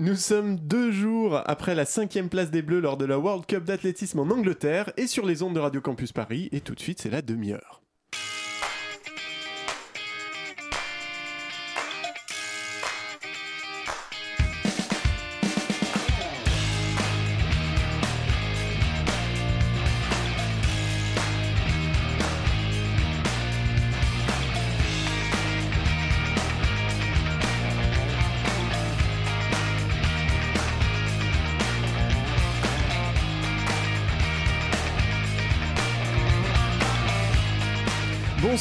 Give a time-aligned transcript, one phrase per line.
[0.00, 3.64] Nous sommes deux jours après la cinquième place des Bleus lors de la World Cup
[3.64, 6.48] d'athlétisme en Angleterre et sur les ondes de Radio Campus Paris.
[6.52, 7.82] Et tout de suite, c'est la demi-heure.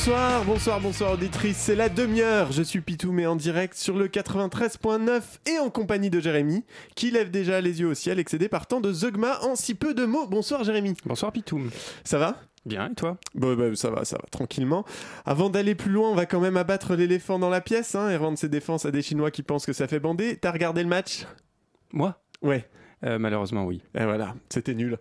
[0.10, 4.08] Bonsoir, bonsoir, bonsoir auditrice, c'est la demi-heure, je suis Pitou mais en direct sur le
[4.08, 8.66] 93.9 et en compagnie de Jérémy, qui lève déjà les yeux au ciel excédé par
[8.66, 10.26] tant de zeugma en si peu de mots.
[10.26, 10.96] Bonsoir Jérémy.
[11.06, 11.62] Bonsoir Pitou.
[12.04, 12.38] Ça va?
[12.66, 13.20] Bien, et toi?
[13.36, 14.84] Bon, bah, ça va, ça va, tranquillement.
[15.26, 18.18] Avant d'aller plus loin, on va quand même abattre l'éléphant dans la pièce hein, et
[18.18, 20.38] rendre ses défenses à des Chinois qui pensent que ça fait bander.
[20.38, 21.28] T'as regardé le match?
[21.94, 22.20] Moi?
[22.42, 22.68] Ouais.
[23.06, 23.84] Euh, malheureusement, oui.
[23.94, 24.98] Et voilà, c'était nul.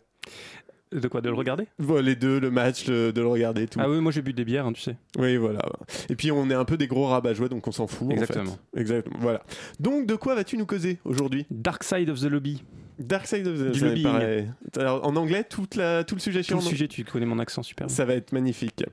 [0.92, 3.78] De quoi De le regarder Bon, les deux, le match, le- de le regarder, tout.
[3.82, 4.96] Ah oui, moi j'ai bu des bières, hein, tu sais.
[5.18, 5.60] Oui, voilà.
[6.08, 8.06] Et puis on est un peu des gros rabat jouets, donc on s'en fout.
[8.06, 8.16] en fait.
[8.16, 8.56] Exactement.
[8.76, 9.18] Exactement.
[9.20, 9.42] Voilà.
[9.80, 11.46] Donc, de quoi vas-tu nous causer aujourd'hui?
[11.50, 12.62] Dark Side of the Lobby.
[12.98, 16.56] Dark Side of the paraît- Alors, en anglais, toute la, tout le sujet Tout chiant.
[16.56, 17.86] le sujet, tu connais mon accent super.
[17.86, 17.94] bien.
[17.96, 18.84] Ça va être magnifique.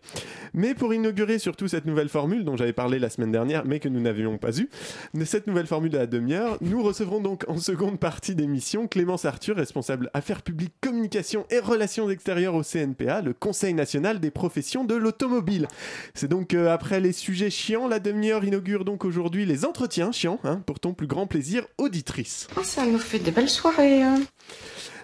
[0.53, 3.89] Mais pour inaugurer surtout cette nouvelle formule dont j'avais parlé la semaine dernière, mais que
[3.89, 4.69] nous n'avions pas eue,
[5.13, 9.25] de cette nouvelle formule de la demi-heure, nous recevrons donc en seconde partie d'émission Clémence
[9.25, 14.83] Arthur, responsable affaires publiques, communication et relations extérieures au CNPA, le Conseil national des professions
[14.85, 15.67] de l'automobile.
[16.13, 20.39] C'est donc euh, après les sujets chiants, la demi-heure inaugure donc aujourd'hui les entretiens chiants,
[20.43, 22.47] hein, pour ton plus grand plaisir auditrice.
[22.57, 23.94] Oh, ça nous fait des belles soirées.
[24.01, 24.27] Hein.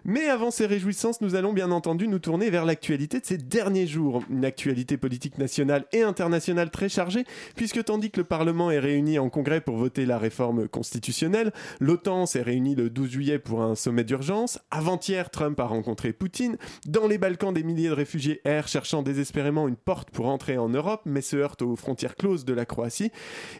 [0.03, 3.85] Mais avant ces réjouissances, nous allons bien entendu nous tourner vers l'actualité de ces derniers
[3.85, 4.23] jours.
[4.29, 7.23] Une actualité politique nationale et internationale très chargée,
[7.55, 12.25] puisque tandis que le Parlement est réuni en congrès pour voter la réforme constitutionnelle, l'OTAN
[12.25, 16.57] s'est réunie le 12 juillet pour un sommet d'urgence, avant-hier Trump a rencontré Poutine,
[16.87, 20.69] dans les Balkans des milliers de réfugiés errent cherchant désespérément une porte pour entrer en
[20.69, 23.11] Europe, mais se heurtent aux frontières closes de la Croatie,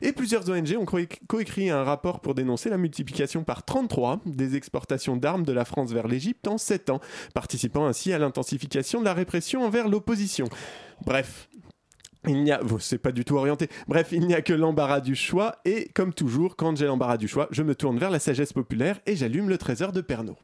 [0.01, 0.97] et plusieurs ONG ont co-
[1.27, 5.91] coécrit un rapport pour dénoncer la multiplication par 33 des exportations d'armes de la France
[5.91, 6.99] vers l'Égypte en 7 ans,
[7.33, 10.47] participant ainsi à l'intensification de la répression envers l'opposition.
[11.05, 11.47] Bref.
[12.27, 13.67] Il n'y a, bon, c'est pas du tout orienté.
[13.87, 17.27] Bref, il n'y a que l'embarras du choix et comme toujours, quand j'ai l'embarras du
[17.27, 20.35] choix, je me tourne vers la sagesse populaire et j'allume le trésor de Pernod.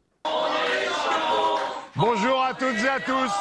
[1.96, 3.32] Bonjour à toutes et à tous,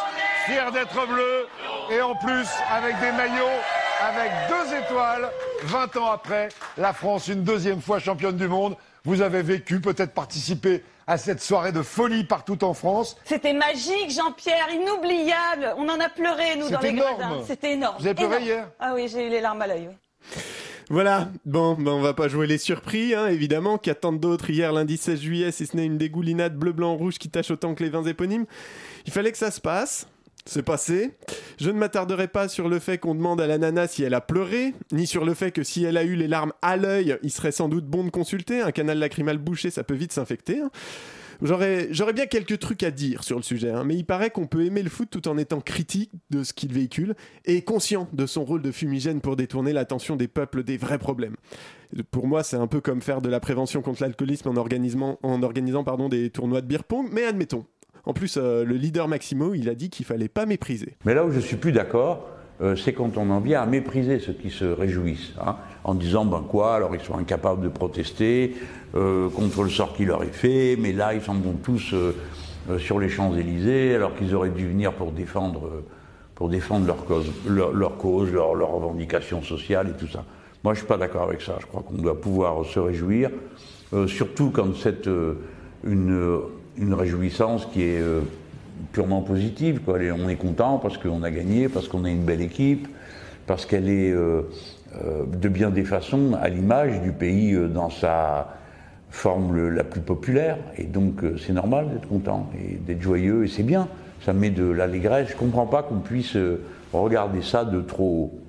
[0.45, 1.47] fier d'être bleu
[1.91, 3.61] et en plus avec des maillots
[4.01, 5.31] avec deux étoiles.
[5.65, 8.77] 20 ans après, la France une deuxième fois championne du monde.
[9.05, 13.17] Vous avez vécu, peut-être participé à cette soirée de folie partout en France.
[13.25, 15.75] C'était magique, Jean-Pierre, inoubliable.
[15.77, 17.17] On en a pleuré, nous, dans les énorme.
[17.19, 17.43] gradins.
[17.47, 17.97] C'était énorme.
[18.01, 18.45] Vous avez pleuré Énorme.
[18.47, 19.89] hier Ah oui, j'ai eu les larmes à l'œil.
[19.89, 20.43] oui.
[20.89, 24.97] Voilà, bon, ben on va pas jouer les surpris, hein, évidemment, qu'attendent d'autres hier lundi
[24.97, 27.91] 16 juillet, si ce n'est une dégoulinade bleu, blanc, rouge qui tâche autant que les
[27.91, 28.47] vins éponymes.
[29.05, 30.07] Il fallait que ça se passe.
[30.49, 31.11] C'est passé.
[31.59, 34.21] Je ne m'attarderai pas sur le fait qu'on demande à la nana si elle a
[34.21, 37.31] pleuré, ni sur le fait que si elle a eu les larmes à l'œil, il
[37.31, 38.61] serait sans doute bon de consulter.
[38.63, 40.61] Un canal lacrymal bouché, ça peut vite s'infecter.
[40.61, 40.71] hein.
[41.43, 44.65] J'aurais, bien quelques trucs à dire sur le sujet, hein, mais il paraît qu'on peut
[44.65, 47.15] aimer le foot tout en étant critique de ce qu'il véhicule
[47.45, 51.37] et conscient de son rôle de fumigène pour détourner l'attention des peuples des vrais problèmes.
[52.11, 55.19] Pour moi, c'est un peu comme faire de la prévention contre l'alcoolisme en organisant,
[56.09, 57.67] des tournois de beer pong, mais admettons.
[58.07, 60.95] En plus, euh, le leader Maximo, il a dit qu'il fallait pas mépriser.
[61.05, 62.29] Mais là où je suis plus d'accord,
[62.63, 66.25] euh, c'est quand on en vient à mépriser ceux qui se réjouissent, hein, en disant
[66.25, 68.55] ben quoi, alors ils sont incapables de protester
[68.95, 71.95] euh, contre le sort qui leur est fait, mais là ils s'en vont tous
[72.79, 75.71] sur les Champs Élysées, alors qu'ils auraient dû venir pour défendre,
[76.87, 80.25] leur cause, leur, cause, leur, leurs revendications sociales et tout ça.
[80.65, 81.59] Moi je suis pas d'accord avec ça.
[81.61, 83.31] Je crois qu'on doit pouvoir se réjouir,
[84.09, 85.09] surtout quand c'est
[85.85, 86.41] une,
[86.79, 88.23] une réjouissance qui est euh,
[88.93, 89.81] purement positive.
[89.89, 92.89] On est content parce qu'on a gagné, parce qu'on a une belle équipe,
[93.47, 94.43] parce qu'elle est euh,
[95.03, 98.55] euh, de bien des façons à l'image du pays dans sa
[99.11, 100.59] forme la plus populaire.
[100.77, 103.89] Et donc c'est normal d'être content et d'être joyeux et c'est bien.
[104.25, 105.29] Ça met de l'allégresse.
[105.31, 106.37] Je comprends pas qu'on puisse
[106.93, 108.41] regarder ça de trop haut.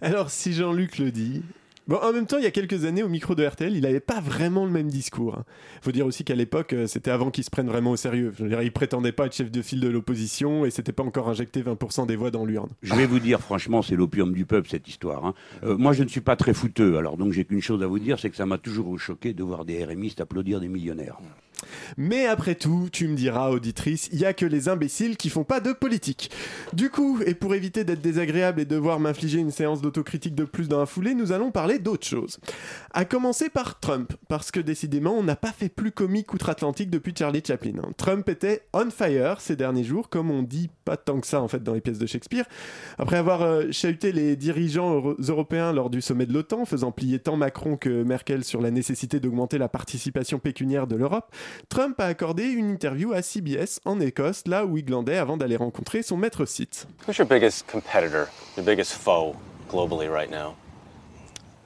[0.00, 1.42] Alors, si Jean-Luc le dit.
[1.90, 3.98] Bon, en même temps, il y a quelques années, au micro de RTL, il n'avait
[3.98, 5.34] pas vraiment le même discours.
[5.34, 5.44] hein.
[5.82, 8.32] faut dire aussi qu'à l'époque, euh, c'était avant qu'il se prenne vraiment au sérieux.
[8.38, 11.02] Je veux dire, il prétendait pas être chef de file de l'opposition et c'était pas
[11.02, 12.68] encore injecté 20% des voix dans l'urne.
[12.84, 15.26] Je vais vous dire franchement, c'est l'opium du peuple cette histoire.
[15.26, 15.34] hein.
[15.64, 17.98] Euh, moi, je ne suis pas très fouteux, alors donc j'ai qu'une chose à vous
[17.98, 21.18] dire, c'est que ça m'a toujours choqué de voir des RMistes applaudir des millionnaires.
[21.96, 25.44] Mais après tout, tu me diras, auditrice, il y a que les imbéciles qui font
[25.44, 26.30] pas de politique.
[26.72, 30.68] Du coup, et pour éviter d'être désagréable et devoir m'infliger une séance d'autocritique de plus
[30.68, 32.38] dans la foulée, nous allons parler d'autres choses.
[32.92, 37.14] À commencer par Trump, parce que décidément, on n'a pas fait plus comique outre-Atlantique depuis
[37.16, 37.72] Charlie Chaplin.
[37.82, 37.90] hein.
[37.96, 41.48] Trump était on fire ces derniers jours, comme on dit pas tant que ça en
[41.48, 42.44] fait dans les pièces de Shakespeare.
[42.98, 47.18] Après avoir euh, chahuté les dirigeants euro- européens lors du sommet de l'OTAN, faisant plier
[47.18, 51.34] tant Macron que Merkel sur la nécessité d'augmenter la participation pécuniaire de l'Europe,
[51.68, 55.56] Trump a accordé une interview à CBS en Écosse, là où il glandait avant d'aller
[55.56, 56.86] rencontrer son maître site.
[57.06, 59.34] Who's your biggest competitor, your biggest foe
[59.70, 60.54] globally right now?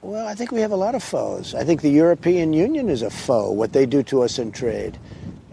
[0.05, 1.55] Well, I think we have a lot of foes.
[1.55, 4.99] I think the European Union is a foe, what they do to us in trade.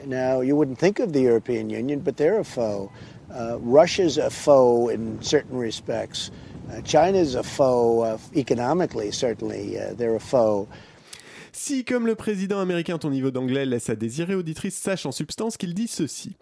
[0.04, 2.92] Now, you wouldn't think of the European Union, but they're a foe.
[3.32, 6.30] Uh, Russia's a foe in certain respects.
[6.70, 9.78] Uh, China's a foe uh, economically, certainly.
[9.80, 10.68] Uh, they're a foe.
[11.52, 15.56] Si, comme le président américain, ton niveau d'anglais laisse à désirer, auditrice, sache en substance
[15.56, 16.36] qu'il dit ceci.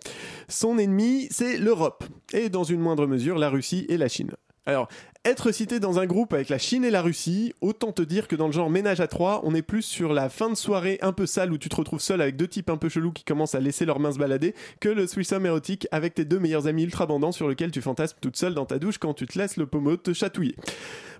[0.48, 2.02] Son ennemi, c'est l'Europe,
[2.32, 4.32] et dans une moindre mesure, la Russie et la Chine.
[4.66, 4.88] Alors,
[5.24, 8.36] être cité dans un groupe avec la Chine et la Russie, autant te dire que
[8.36, 11.12] dans le genre ménage à trois, on est plus sur la fin de soirée un
[11.12, 13.54] peu sale où tu te retrouves seul avec deux types un peu chelous qui commencent
[13.54, 16.84] à laisser leurs mains se balader, que le threesome érotique avec tes deux meilleurs amis
[16.84, 19.56] ultra bandants sur lequel tu fantasmes toute seule dans ta douche quand tu te laisses
[19.56, 20.54] le pommeau te chatouiller.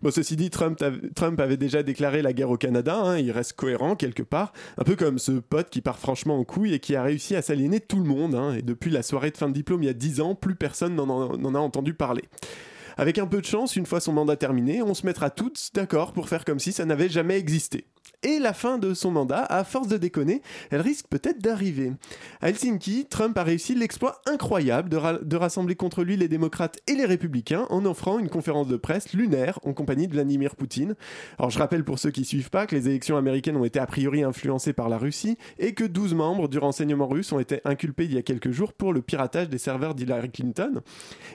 [0.03, 0.81] Bon, ceci dit, Trump,
[1.39, 4.97] avait déjà déclaré la guerre au Canada, hein, il reste cohérent quelque part, un peu
[4.97, 7.99] comme ce pote qui part franchement en couille et qui a réussi à s'aliéner tout
[7.99, 10.21] le monde, hein, et depuis la soirée de fin de diplôme il y a 10
[10.21, 12.23] ans, plus personne n'en en- n'en a entendu parler.
[13.01, 16.13] Avec un peu de chance, une fois son mandat terminé, on se mettra toutes d'accord
[16.13, 17.87] pour faire comme si ça n'avait jamais existé.
[18.23, 21.93] Et la fin de son mandat, à force de déconner, elle risque peut-être d'arriver.
[22.43, 26.79] À Helsinki, Trump a réussi l'exploit incroyable de, ra- de rassembler contre lui les démocrates
[26.87, 30.97] et les républicains en offrant une conférence de presse lunaire en compagnie de Vladimir Poutine.
[31.39, 33.87] Alors je rappelle pour ceux qui suivent pas que les élections américaines ont été a
[33.87, 38.05] priori influencées par la Russie et que 12 membres du renseignement russe ont été inculpés
[38.05, 40.83] il y a quelques jours pour le piratage des serveurs d'Hillary Clinton.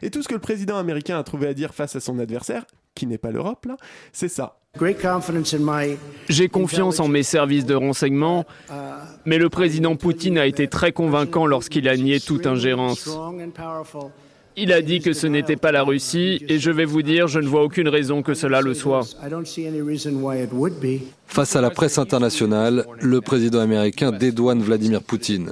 [0.03, 2.65] Et tout ce que le président américain a trouvé à dire face à son adversaire,
[2.95, 3.77] qui n'est pas l'Europe là,
[4.11, 4.57] c'est ça.
[4.77, 5.95] Great confidence in my
[6.27, 8.45] J'ai confiance en mes services de renseignement,
[9.25, 13.09] mais le président Poutine a été très convaincant lorsqu'il a nié toute ingérence.
[14.57, 17.39] Il a dit que ce n'était pas la Russie, et je vais vous dire, je
[17.39, 19.01] ne vois aucune raison que cela le soit.
[19.25, 21.01] I don't see any reason why it would be.
[21.27, 25.51] Face à la presse internationale, le président américain dédouane Vladimir Poutine.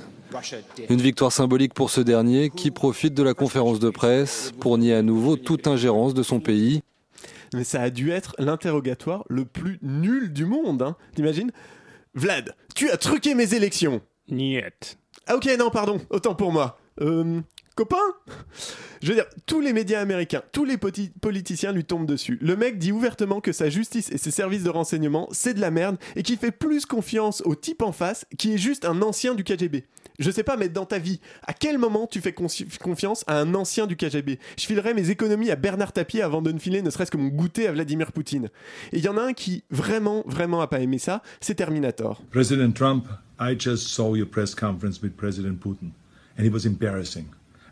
[0.89, 4.93] Une victoire symbolique pour ce dernier qui profite de la conférence de presse pour nier
[4.93, 6.81] à nouveau toute ingérence de son pays.
[7.53, 10.95] Mais ça a dû être l'interrogatoire le plus nul du monde, hein.
[11.15, 11.51] T'imagines?
[12.15, 14.97] Vlad, tu as truqué mes élections Niet.
[15.27, 16.79] Ah ok, non, pardon, autant pour moi.
[17.01, 17.41] Euh,
[17.75, 17.97] copain?
[19.01, 22.37] Je veux dire, tous les médias américains, tous les politiciens lui tombent dessus.
[22.41, 25.71] Le mec dit ouvertement que sa justice et ses services de renseignement, c'est de la
[25.71, 29.35] merde, et qu'il fait plus confiance au type en face, qui est juste un ancien
[29.35, 29.85] du KGB.
[30.19, 33.53] Je sais pas, mais dans ta vie, à quel moment tu fais confiance à un
[33.55, 36.89] ancien du KGB Je filerais mes économies à Bernard Tapie avant de ne filer ne
[36.89, 38.49] serait-ce que mon goûter à Vladimir Poutine.
[38.91, 42.21] Et il y en a un qui, vraiment, vraiment a pas aimé ça, c'est Terminator.
[42.31, 43.07] President Trump,
[43.39, 45.91] I just saw your press conference with President Putin,
[46.37, 47.25] and it was embarrassing.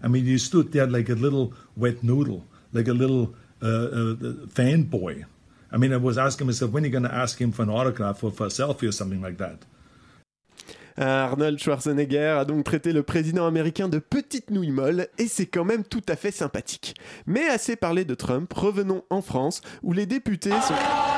[0.03, 2.43] I mean, you stood there like a little wet noodle,
[2.73, 4.15] like a little uh, uh,
[4.47, 5.25] fanboy.
[5.71, 7.69] I mean, I was asking myself, when are you going to ask him for an
[7.69, 9.59] autograph or for a selfie or something like that?
[10.97, 15.65] Arnold Schwarzenegger a donc traité le président américain de petite nouille molle et c'est quand
[15.65, 16.95] même tout à fait sympathique.
[17.25, 21.10] Mais assez parlé de Trump, revenons en France où les députés sont...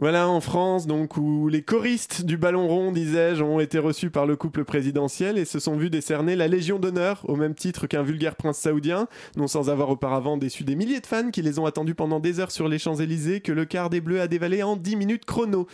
[0.00, 4.26] Voilà en France, donc où les choristes du ballon rond, disais-je, ont été reçus par
[4.26, 8.04] le couple présidentiel et se sont vus décerner la Légion d'honneur, au même titre qu'un
[8.04, 11.66] vulgaire prince saoudien, non sans avoir auparavant déçu des milliers de fans qui les ont
[11.66, 14.76] attendus pendant des heures sur les Champs-Élysées que le quart des Bleus a dévalé en
[14.76, 15.66] 10 minutes chrono.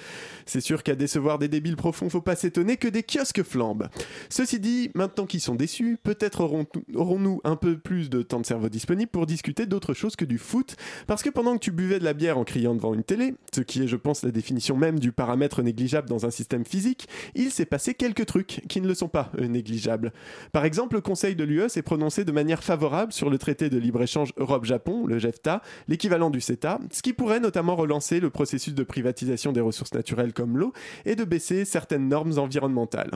[0.46, 3.88] C'est sûr qu'à décevoir des débiles profonds, faut pas s'étonner que des kiosques flambent.
[4.30, 6.64] Ceci dit, maintenant qu'ils sont déçus, peut-être aurons-
[6.94, 10.38] aurons-nous un peu plus de temps de cerveau disponible pour discuter d'autre chose que du
[10.38, 10.76] foot,
[11.06, 13.60] parce que pendant que tu buvais de la bière en criant devant une télé, ce
[13.60, 17.50] qui est, je pense, la définition même du paramètre négligeable dans un système physique, il
[17.50, 20.12] s'est passé quelques trucs qui ne le sont pas euh, négligeables.
[20.52, 23.78] Par exemple, le Conseil de l'UE s'est prononcé de manière favorable sur le traité de
[23.78, 28.82] libre-échange Europe-Japon, le GEFTA, l'équivalent du CETA, ce qui pourrait notamment relancer le processus de
[28.82, 30.72] privatisation des ressources naturelles comme l'eau
[31.04, 33.10] et de baisser certaines normes environnementales.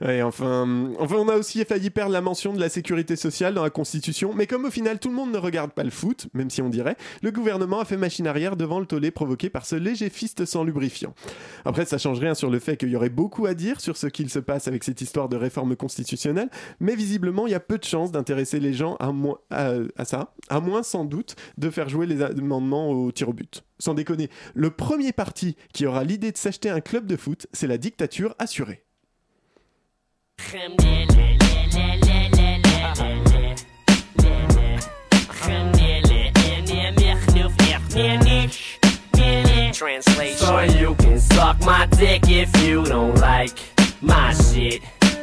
[0.00, 0.66] Ouais, enfin,
[0.98, 4.46] on a aussi failli perdre la mention de la sécurité sociale dans la Constitution, mais
[4.46, 6.96] comme au final tout le monde ne regarde pas le foot, même si on dirait,
[7.22, 10.64] le gouvernement a fait machine arrière devant le tollé provoqué par ce léger fist sans
[10.64, 11.14] lubrifiant.
[11.64, 14.06] Après, ça change rien sur le fait qu'il y aurait beaucoup à dire sur ce
[14.06, 16.50] qu'il se passe avec cette histoire de réforme constitutionnelle,
[16.80, 18.96] mais visiblement, il y a peu de chances d'intéresser les gens
[19.50, 23.64] à ça, à moins sans doute de faire jouer les amendements au tir au but.
[23.78, 27.66] Sans déconner, le premier parti qui aura l'idée de s'acheter un club de foot, c'est
[27.66, 28.85] la dictature assurée.
[39.76, 40.38] Translation.
[40.38, 43.58] So you can suck my dick if you don't like
[44.00, 44.82] my shit.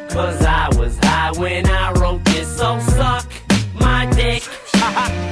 [0.09, 3.31] Cause I was high when I wrote this, so suck
[3.73, 4.43] my dick.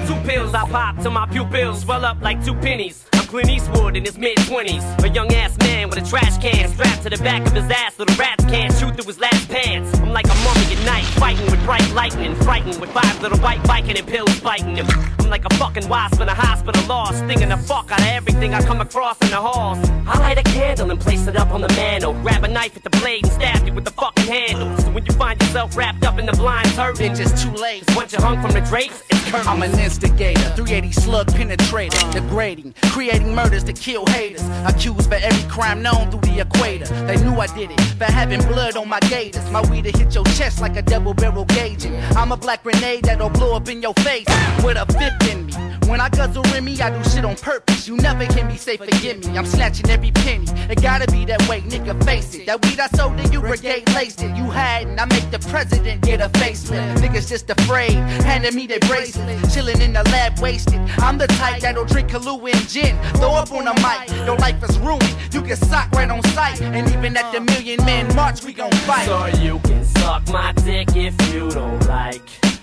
[0.08, 3.11] two pills I pop till my pupils swell up like two pennies.
[3.32, 5.06] Clint Eastwood in his mid 20s.
[5.06, 7.96] A young ass man with a trash can strapped to the back of his ass
[7.96, 9.98] so the rats can't shoot through his last pants.
[10.00, 13.62] I'm like a mummy at night, fighting with bright lightning, frightened with five little white
[13.98, 14.86] and pills biting him.
[15.20, 18.54] I'm like a fucking wasp in a hospital lost, stinging the fuck out of everything
[18.54, 19.80] I come across in the halls.
[20.08, 22.14] I light a candle and place it up on the mantle.
[22.22, 24.78] Grab a knife at the blade and stab you with the fucking handle.
[24.80, 27.84] So when you find yourself wrapped up in the blind turban, just too late.
[27.96, 29.48] Once you're hung from the drapes, it's curtains.
[29.48, 34.44] I'm an instigator, 380 slug penetrator, degrading, creating murders to kill haters.
[34.66, 36.86] Accused for every crime known through the equator.
[37.06, 39.50] They knew I did it for having blood on my gators.
[39.51, 41.96] My weed to hit your chest like a double barrel gauging.
[42.16, 44.28] I'm a black grenade that'll blow up in your face
[44.63, 45.50] with a fifth in me.
[45.88, 47.88] When I guzzle me, I do shit on purpose.
[47.88, 49.38] You never can be safe, forgive me.
[49.38, 50.46] I'm snatching every penny.
[50.70, 52.46] It gotta be that way, nigga, face it.
[52.46, 54.36] That weed I sold to you, brigade laced it.
[54.36, 56.98] You hadn't, I make the president get a facelift.
[56.98, 59.38] Niggas just afraid, handing me their bracelet.
[59.52, 60.80] Chilling in the lab, wasted.
[61.00, 62.98] I'm the type that'll drink Kahlua and gin.
[63.16, 65.16] Throw up on a mic, your life is ruined.
[65.34, 66.62] You get socked right on sight.
[66.62, 69.06] And even at the Million Man March, we gon' fight.
[69.06, 72.22] So you can suck my dick if you don't like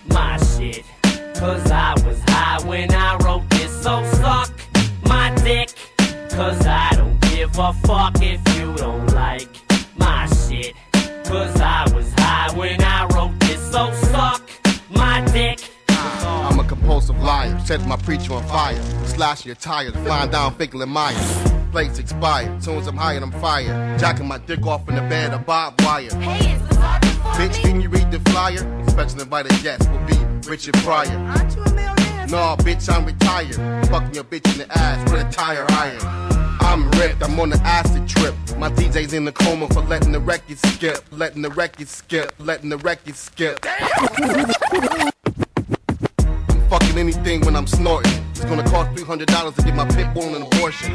[0.09, 0.85] my shit.
[1.39, 4.51] Cause I was high when I wrote this, so suck
[5.05, 5.71] my dick.
[6.31, 9.49] Cause I don't give a fuck if you don't like
[9.97, 10.75] my shit.
[11.25, 14.48] Cause I was high when I wrote this, so suck
[16.89, 18.83] compulsive liar, set my preacher on fire.
[19.05, 21.53] Slash your tires, flying down and Myers.
[21.71, 24.01] Plates expired, as I'm high and I'm fired.
[24.01, 26.09] Jacking my dick off in the bed of barbed wire.
[26.15, 28.65] Hey, is this hard for Bitch, can you read the flyer?
[28.89, 30.17] Special invited guest will be
[30.49, 31.11] Richard Pryor.
[31.11, 32.27] Aren't you a millionaire?
[32.29, 33.89] No, bitch, I'm retired.
[33.89, 36.01] Fucking your bitch in the ass with a tire iron.
[36.61, 38.35] I'm ripped, I'm on the acid trip.
[38.57, 42.71] My DJ's in the coma for letting the record skip, letting the record skip, letting
[42.71, 43.63] the record skip.
[46.69, 48.13] Fucking anything when I'm snorting.
[48.31, 50.93] It's gonna cost $300 to get my pit bull an abortion.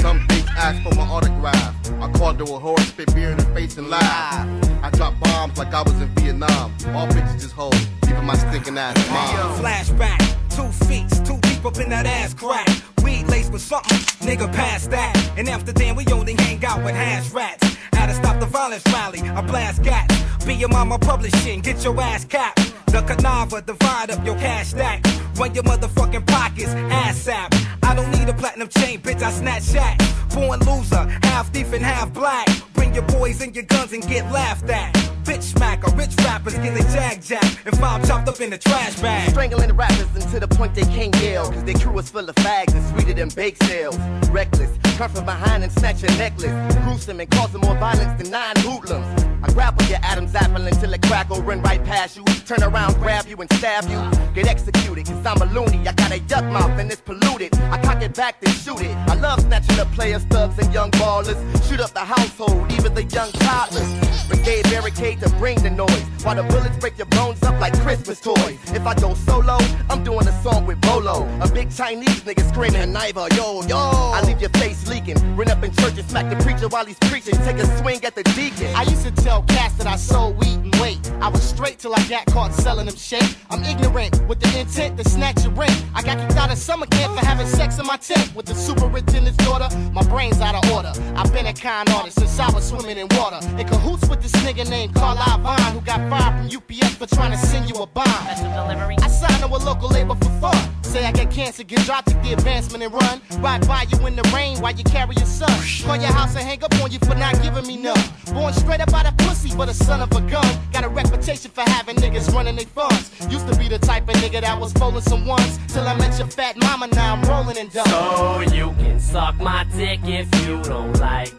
[0.00, 1.76] Some bitch asked for my autograph.
[2.00, 4.48] I called her a whore, spit beer in her face and laugh.
[4.82, 6.74] I dropped bombs like I was in Vietnam.
[6.88, 7.76] All bitches just hold,
[8.08, 9.62] even my stinking ass mom.
[9.62, 10.18] Flashback,
[10.50, 12.68] two feet, too deep up in that ass crack.
[13.04, 15.14] Weed laced with something, nigga pass that.
[15.36, 17.76] And after then, we only hang out with hash rats.
[17.92, 20.44] Had to stop the violence rally, I blast gats.
[20.44, 22.71] Be your mama publishing, get your ass capped.
[22.92, 25.02] The Canava, divide up your cash stack.
[25.36, 27.54] Run your motherfucking pockets, ass sap.
[27.82, 29.98] I don't need a platinum chain, bitch, I snatch shack.
[30.34, 32.48] Born loser, half thief and half black.
[32.72, 34.94] Bring your boys and your guns and get laughed at.
[35.24, 37.44] Bitch smack, a rich rappers get a jag jack.
[37.64, 39.30] And found chopped up in the trash bag.
[39.30, 41.50] Strangling the rappers until the point they can't yell.
[41.50, 43.96] Cause their crew is full of fags and sweeter than bake sales.
[44.30, 46.52] Reckless, come from behind and snatch your necklace.
[46.82, 49.06] Gruesome and causing more violence than nine hoodlums.
[49.44, 52.24] I grapple your Adam's apple until it crackle, run right past you.
[52.46, 54.00] Turn around, grab you, and stab you.
[54.34, 55.86] Get executed, cause I'm a loony.
[55.86, 57.54] I got a yuck mouth and it's polluted.
[57.70, 58.96] I cock it back, then shoot it.
[59.08, 61.38] I love snatching up players, thugs, and young ballers.
[61.68, 63.88] Shoot up the household, even the young toddlers.
[64.28, 66.04] Brigade barricade to bring the noise.
[66.22, 68.58] While the bullets break your bones up like Christmas toys.
[68.74, 69.58] If I go solo,
[69.90, 71.28] I'm doing a song with Bolo.
[71.40, 73.76] A big Chinese nigga screaming, Niva, yo, yo.
[73.76, 75.16] I leave your face leaking.
[75.36, 77.34] Run up in church and smack the preacher while he's preaching.
[77.44, 78.74] Take a swing at the deacon.
[78.74, 80.98] I used to tell cats that I sold weed and weight.
[81.20, 83.24] I was straight till I got caught selling them shit.
[83.50, 85.84] I'm ignorant with the intent to snatch your rent.
[85.94, 88.54] I got kicked out of summer camp for having sex in my tent with the
[88.54, 89.68] superintendent's daughter.
[89.92, 90.92] My brain's out of order.
[91.16, 93.40] I've been a con artist since I was swimming in water.
[93.58, 97.32] In cahoots with this nigga named Carl Vine who got fired from UPS for trying
[97.32, 98.04] to send you a bomb.
[98.06, 100.68] I signed to a local label for fun.
[100.82, 103.22] Say I got cancer, get dropped, take the advancement and run.
[103.38, 105.48] Ride by you in the rain while you carry your son.
[105.86, 108.04] Call your house and hang up on you for not giving me none.
[108.34, 110.44] Born straight up out of pussy, but a son of a gun.
[110.74, 113.10] Got a reputation for having niggas running their funds.
[113.30, 115.58] Used to be the type of nigga that was folding some ones.
[115.68, 117.86] Till I met your fat mama, now I'm rolling and done.
[117.86, 121.34] So you can suck my dick like if you don't like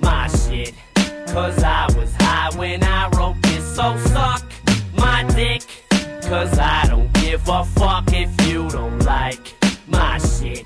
[0.00, 0.74] my shit.
[1.28, 4.44] Cause I was high when I wrote this, so suck
[4.96, 5.62] my dick.
[6.22, 9.54] Cause I don't give a fuck if you don't like
[9.86, 10.64] my shit.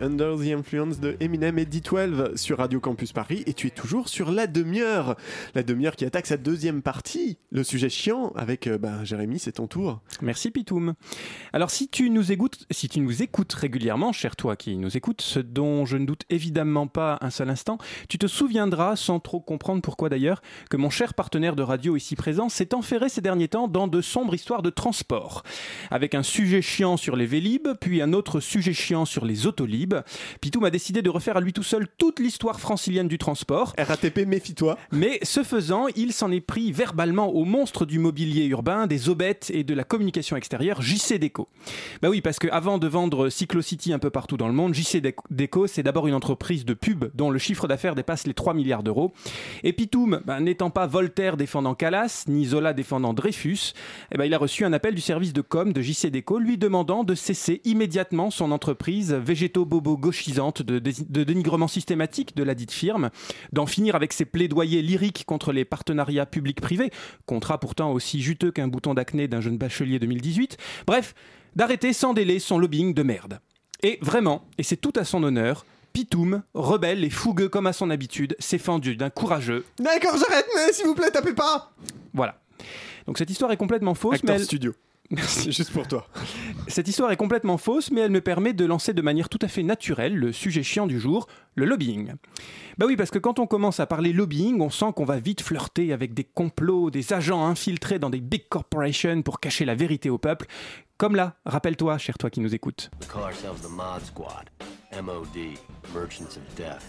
[0.00, 4.08] Under the Influence de Eminem et D12 sur Radio Campus Paris et tu es toujours
[4.08, 5.16] sur la demi-heure.
[5.54, 9.52] La demi-heure qui attaque sa deuxième partie, le sujet chiant avec euh, ben, Jérémy, c'est
[9.52, 10.00] ton tour.
[10.22, 10.94] Merci Pitoum.
[11.52, 15.20] Alors si tu nous écoutes, si tu nous écoutes régulièrement, cher toi qui nous écoutes,
[15.20, 17.76] ce dont je ne doute évidemment pas un seul instant,
[18.08, 20.40] tu te souviendras, sans trop comprendre pourquoi d'ailleurs,
[20.70, 24.00] que mon cher partenaire de radio ici présent s'est enferré ces derniers temps dans de
[24.00, 25.42] sombres histoires de transport.
[25.90, 29.89] Avec un sujet chiant sur les Vélib, puis un autre sujet chiant sur les Autolib,
[30.40, 33.74] Pitoum a décidé de refaire à lui tout seul toute l'histoire francilienne du transport.
[33.78, 34.78] RATP, méfie-toi.
[34.92, 39.50] Mais ce faisant, il s'en est pris verbalement au monstre du mobilier urbain, des aubettes
[39.52, 41.48] et de la communication extérieure, JC Déco.
[42.02, 45.66] Bah oui, parce qu'avant de vendre Cyclocity un peu partout dans le monde, JC Déco,
[45.66, 49.12] c'est d'abord une entreprise de pub dont le chiffre d'affaires dépasse les 3 milliards d'euros.
[49.62, 53.72] Et Pitoum, bah, n'étant pas Voltaire défendant Calas, ni Zola défendant Dreyfus,
[54.12, 56.58] eh ben, il a reçu un appel du service de com de JC Déco lui
[56.58, 62.54] demandant de cesser immédiatement son entreprise végéto-bobo gauchisante de, dé- de dénigrement systématique de la
[62.54, 63.10] dite firme,
[63.52, 66.90] d'en finir avec ses plaidoyers lyriques contre les partenariats publics-privés,
[67.26, 70.56] contrat pourtant aussi juteux qu'un bouton d'acné d'un jeune bachelier 2018,
[70.86, 71.14] bref,
[71.56, 73.40] d'arrêter sans délai son lobbying de merde.
[73.82, 77.90] Et vraiment, et c'est tout à son honneur, Pitoum, rebelle et fougueux comme à son
[77.90, 79.64] habitude, s'est fendu d'un courageux.
[79.80, 81.72] D'accord, j'arrête, mais s'il vous plaît, tapez pas
[82.14, 82.40] Voilà.
[83.06, 84.72] Donc cette histoire est complètement fausse, Acteur mais elle- studio.
[85.10, 85.50] Merci.
[85.50, 86.06] Juste pour toi.
[86.68, 89.48] Cette histoire est complètement fausse, mais elle me permet de lancer de manière tout à
[89.48, 91.26] fait naturelle le sujet chiant du jour,
[91.56, 92.12] le lobbying.
[92.78, 95.42] Bah oui, parce que quand on commence à parler lobbying, on sent qu'on va vite
[95.42, 100.10] flirter avec des complots, des agents infiltrés dans des big corporations pour cacher la vérité
[100.10, 100.46] au peuple.
[100.96, 102.90] Comme là, rappelle-toi, cher toi qui nous écoutes.
[103.00, 104.50] We call ourselves the Mod Squad,
[105.02, 105.58] MOD,
[105.92, 106.84] Merchants of Death.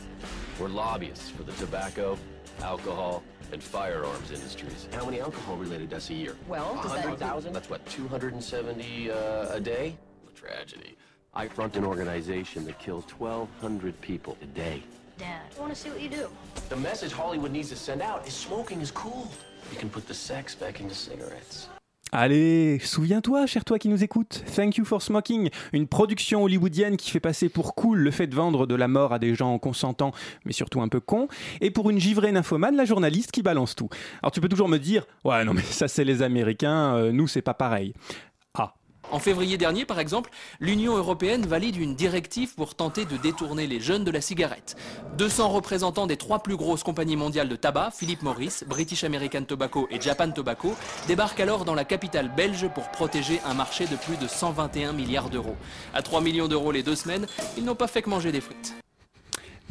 [0.59, 2.17] We're lobbyists for the tobacco,
[2.61, 4.87] alcohol, and firearms industries.
[4.93, 6.35] How many alcohol-related deaths a year?
[6.47, 7.53] Well, does that- 100,000?
[7.53, 9.95] That's what, 270 uh, a day?
[10.27, 10.97] A tragedy.
[11.33, 14.83] I front an organization that kills 1,200 people a day.
[15.17, 16.29] Dad, I want to see what you do.
[16.69, 19.31] The message Hollywood needs to send out is smoking is cool.
[19.71, 21.67] You can put the sex back into cigarettes.
[22.13, 27.09] Allez, souviens-toi, cher toi qui nous écoute, Thank You for Smoking, une production hollywoodienne qui
[27.09, 30.11] fait passer pour cool le fait de vendre de la mort à des gens consentants,
[30.43, 31.29] mais surtout un peu cons,
[31.61, 33.87] et pour une givrée nymphomane, la journaliste qui balance tout.
[34.21, 37.29] Alors tu peux toujours me dire, ouais non mais ça c'est les Américains, euh, nous
[37.29, 37.93] c'est pas pareil.
[39.11, 43.81] En février dernier, par exemple, l'Union européenne valide une directive pour tenter de détourner les
[43.81, 44.77] jeunes de la cigarette.
[45.17, 49.87] 200 représentants des trois plus grosses compagnies mondiales de tabac, Philip Morris, British American Tobacco
[49.91, 50.75] et Japan Tobacco,
[51.07, 55.29] débarquent alors dans la capitale belge pour protéger un marché de plus de 121 milliards
[55.29, 55.57] d'euros.
[55.93, 58.75] À 3 millions d'euros les deux semaines, ils n'ont pas fait que manger des frites.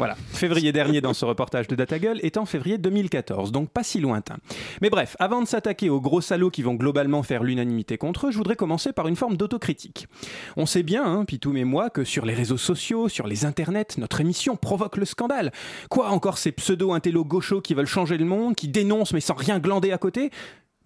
[0.00, 4.00] Voilà, février dernier dans ce reportage de DataGull est en février 2014, donc pas si
[4.00, 4.38] lointain.
[4.80, 8.30] Mais bref, avant de s'attaquer aux gros salauds qui vont globalement faire l'unanimité contre eux,
[8.30, 10.08] je voudrais commencer par une forme d'autocritique.
[10.56, 13.98] On sait bien, hein, Pitoum et moi, que sur les réseaux sociaux, sur les internets,
[13.98, 15.52] notre émission provoque le scandale.
[15.90, 19.58] Quoi encore ces pseudo-intellos gauchos qui veulent changer le monde, qui dénoncent mais sans rien
[19.58, 20.30] glander à côté?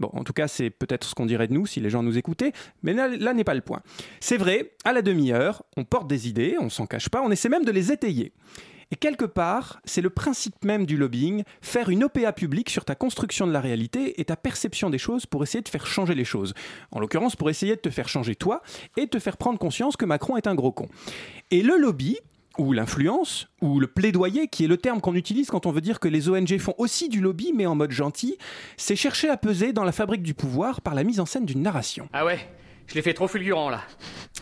[0.01, 2.19] Bon, en tout cas, c'est peut-être ce qu'on dirait de nous si les gens nous
[2.19, 3.81] écoutaient, mais là, là n'est pas le point.
[4.19, 7.49] C'est vrai, à la demi-heure, on porte des idées, on s'en cache pas, on essaie
[7.49, 8.33] même de les étayer.
[8.91, 12.95] Et quelque part, c'est le principe même du lobbying, faire une OPA publique sur ta
[12.95, 16.25] construction de la réalité et ta perception des choses pour essayer de faire changer les
[16.25, 16.55] choses.
[16.91, 18.63] En l'occurrence, pour essayer de te faire changer toi
[18.97, 20.89] et te faire prendre conscience que Macron est un gros con.
[21.51, 22.19] Et le lobby,
[22.59, 25.99] ou l'influence, ou le plaidoyer, qui est le terme qu'on utilise quand on veut dire
[25.99, 28.39] que les ONG font aussi du lobby, mais en mode gentil,
[28.77, 31.63] c'est chercher à peser dans la fabrique du pouvoir par la mise en scène d'une
[31.63, 32.09] narration.
[32.13, 32.39] Ah ouais,
[32.87, 33.83] je l'ai fait trop fulgurant là.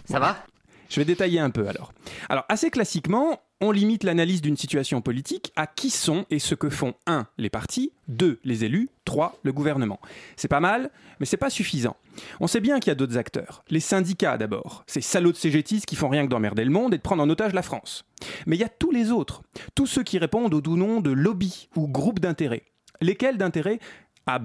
[0.04, 0.44] Ça va?
[0.90, 1.94] Je vais détailler un peu alors.
[2.28, 6.68] Alors, assez classiquement, on limite l'analyse d'une situation politique à qui sont et ce que
[6.68, 7.28] font 1.
[7.38, 8.40] les partis, 2.
[8.42, 9.38] les élus, 3.
[9.44, 10.00] le gouvernement.
[10.36, 11.96] C'est pas mal, mais c'est pas suffisant.
[12.40, 13.64] On sait bien qu'il y a d'autres acteurs.
[13.70, 16.96] Les syndicats d'abord, ces salauds de CGTistes qui font rien que d'emmerder le monde et
[16.96, 18.04] de prendre en otage la France.
[18.46, 19.42] Mais il y a tous les autres,
[19.76, 22.64] tous ceux qui répondent au doux nom de lobby ou groupe d'intérêt.
[23.00, 23.78] Lesquels d'intérêt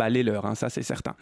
[0.09, 1.15] les leurs, hein, ça c'est certain.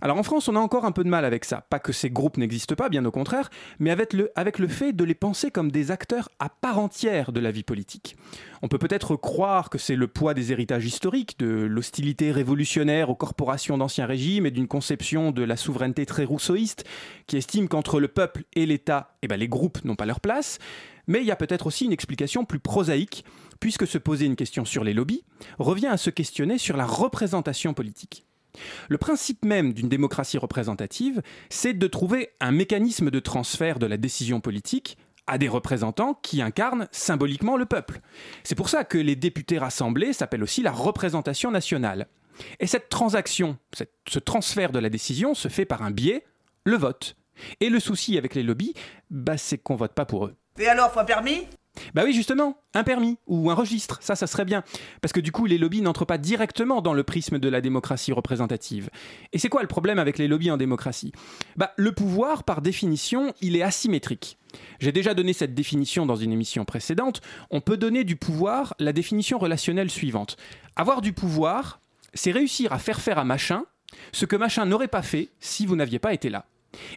[0.00, 1.66] Alors en France, on a encore un peu de mal avec ça.
[1.68, 5.14] Pas que ces groupes n'existent pas, bien au contraire, mais avec le, fait de les
[5.14, 8.16] penser comme des acteurs à part entière de la vie politique.
[8.62, 13.14] On peut peut-être croire que c'est le poids des héritages historiques, de l'hostilité révolutionnaire aux
[13.14, 16.84] corporations d'ancien régime et d'une conception de la souveraineté très rousseauiste
[17.26, 20.58] qui estime qu'entre le peuple et l'État, eh ben, les groupes n'ont pas leur place.
[21.06, 23.24] Mais il y a peut-être aussi une explication plus prosaïque,
[23.60, 25.24] puisque se poser une question sur les lobbies
[25.58, 28.24] revient à se questionner sur la représentation politique.
[28.88, 33.96] Le principe même d'une démocratie représentative, c'est de trouver un mécanisme de transfert de la
[33.96, 38.00] décision politique à des représentants qui incarnent symboliquement le peuple.
[38.42, 42.08] C'est pour ça que les députés rassemblés s'appellent aussi la représentation nationale.
[42.58, 43.58] Et cette transaction,
[44.08, 46.24] ce transfert de la décision se fait par un biais,
[46.64, 47.16] le vote.
[47.60, 48.74] Et le souci avec les lobbies,
[49.10, 50.34] bah, c'est qu'on vote pas pour eux.
[50.58, 51.46] Et alors, un permis?
[51.94, 54.64] Bah oui, justement, un permis ou un registre, ça, ça serait bien.
[55.00, 58.12] Parce que du coup, les lobbies n'entrent pas directement dans le prisme de la démocratie
[58.12, 58.90] représentative.
[59.32, 61.12] Et c'est quoi le problème avec les lobbies en démocratie?
[61.56, 64.38] Bah, le pouvoir, par définition, il est asymétrique.
[64.80, 67.20] J'ai déjà donné cette définition dans une émission précédente.
[67.50, 70.36] On peut donner du pouvoir la définition relationnelle suivante.
[70.76, 71.80] Avoir du pouvoir,
[72.14, 73.64] c'est réussir à faire faire à machin
[74.12, 76.46] ce que machin n'aurait pas fait si vous n'aviez pas été là.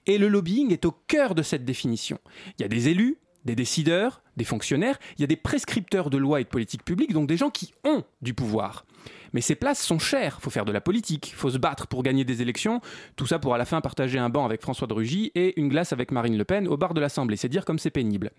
[0.06, 2.20] Et le lobbying est au cœur de cette définition.
[2.58, 6.18] Il y a des élus, des décideurs, des fonctionnaires, il y a des prescripteurs de
[6.18, 8.86] lois et de politiques publiques, donc des gens qui ont du pouvoir.
[9.34, 12.24] Mais ces places sont chères, faut faire de la politique, faut se battre pour gagner
[12.24, 12.82] des élections,
[13.16, 15.70] tout ça pour à la fin partager un banc avec François de Rugy et une
[15.70, 18.32] glace avec Marine Le Pen au bar de l'Assemblée, c'est dire comme c'est pénible.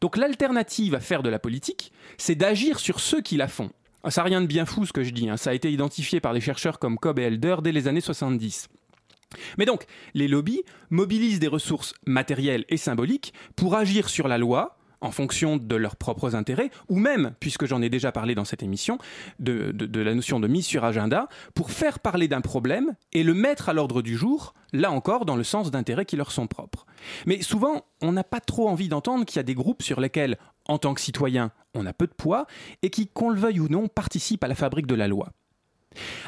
[0.00, 3.70] Donc l'alternative à faire de la politique, c'est d'agir sur ceux qui la font.
[4.08, 5.36] Ça n'a rien de bien fou ce que je dis, hein.
[5.36, 8.68] ça a été identifié par des chercheurs comme Cobb et Elder dès les années 70.
[9.58, 14.78] Mais donc, les lobbies mobilisent des ressources matérielles et symboliques pour agir sur la loi
[15.00, 18.62] en fonction de leurs propres intérêts, ou même, puisque j'en ai déjà parlé dans cette
[18.62, 18.98] émission,
[19.38, 23.68] de, la notion de mise sur agenda, pour faire parler d'un problème et le mettre
[23.68, 26.86] à l'ordre du jour, là encore dans le sens d'intérêts qui leur sont propres.
[27.26, 30.36] Mais souvent, on n'a pas trop envie d'entendre qu'il y a des groupes sur lesquels,
[30.66, 32.46] en tant que citoyen, on a peu de poids,
[32.82, 35.32] et qui, qu'on le veuille ou non, participent à la fabrique de la loi.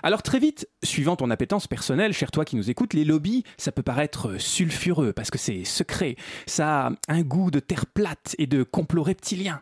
[0.03, 3.73] Alors très vite, suivant ton appétence personnelle, cher toi qui nous écoutes, les lobbies, ça
[3.73, 8.47] peut paraître sulfureux parce que c'est secret, ça a un goût de terre plate et
[8.47, 9.61] de complot reptilien.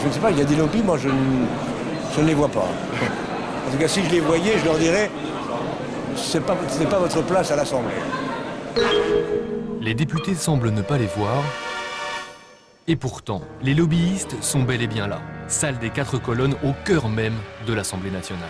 [0.00, 1.46] Je ne sais pas, il y a des lobbies, moi je ne,
[2.14, 2.68] je ne les vois pas.
[3.68, 5.10] En tout cas, si je les voyais, je leur dirais
[6.16, 7.94] ce n'est pas, ce n'est pas votre place à l'Assemblée.
[9.80, 11.42] Les députés semblent ne pas les voir.
[12.86, 17.08] Et pourtant, les lobbyistes sont bel et bien là, salle des quatre colonnes au cœur
[17.08, 17.36] même
[17.66, 18.48] de l'Assemblée nationale.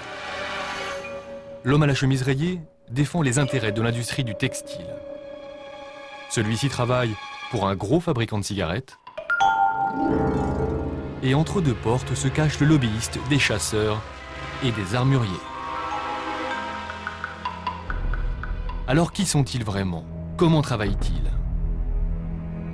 [1.63, 2.59] L'homme à la chemise rayée
[2.91, 4.87] défend les intérêts de l'industrie du textile.
[6.31, 7.15] Celui-ci travaille
[7.51, 8.97] pour un gros fabricant de cigarettes.
[11.23, 14.01] Et entre deux portes se cache le lobbyiste des chasseurs
[14.65, 15.29] et des armuriers.
[18.89, 20.07] Alors qui sont-ils vraiment?
[20.39, 21.31] Comment travaillent-ils?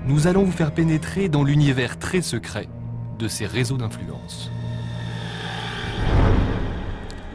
[0.06, 2.68] Nous allons vous faire pénétrer dans l'univers très secret
[3.18, 4.52] de ces réseaux d'influence.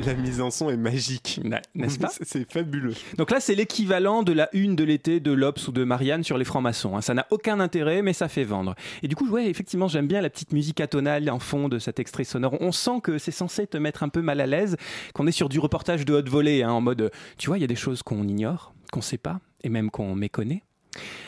[0.05, 1.39] La mise en son est magique.
[1.75, 2.93] N'est-ce pas C'est fabuleux.
[3.17, 6.37] Donc là, c'est l'équivalent de la une de l'été de l'Obs ou de Marianne sur
[6.37, 6.95] les francs-maçons.
[6.97, 7.01] hein.
[7.01, 8.73] Ça n'a aucun intérêt, mais ça fait vendre.
[9.03, 11.99] Et du coup, ouais, effectivement, j'aime bien la petite musique atonale en fond de cet
[11.99, 12.55] extrait sonore.
[12.61, 14.75] On sent que c'est censé te mettre un peu mal à l'aise,
[15.13, 17.65] qu'on est sur du reportage de haute volée, hein, en mode, tu vois, il y
[17.65, 20.63] a des choses qu'on ignore, qu'on sait pas, et même qu'on méconnaît.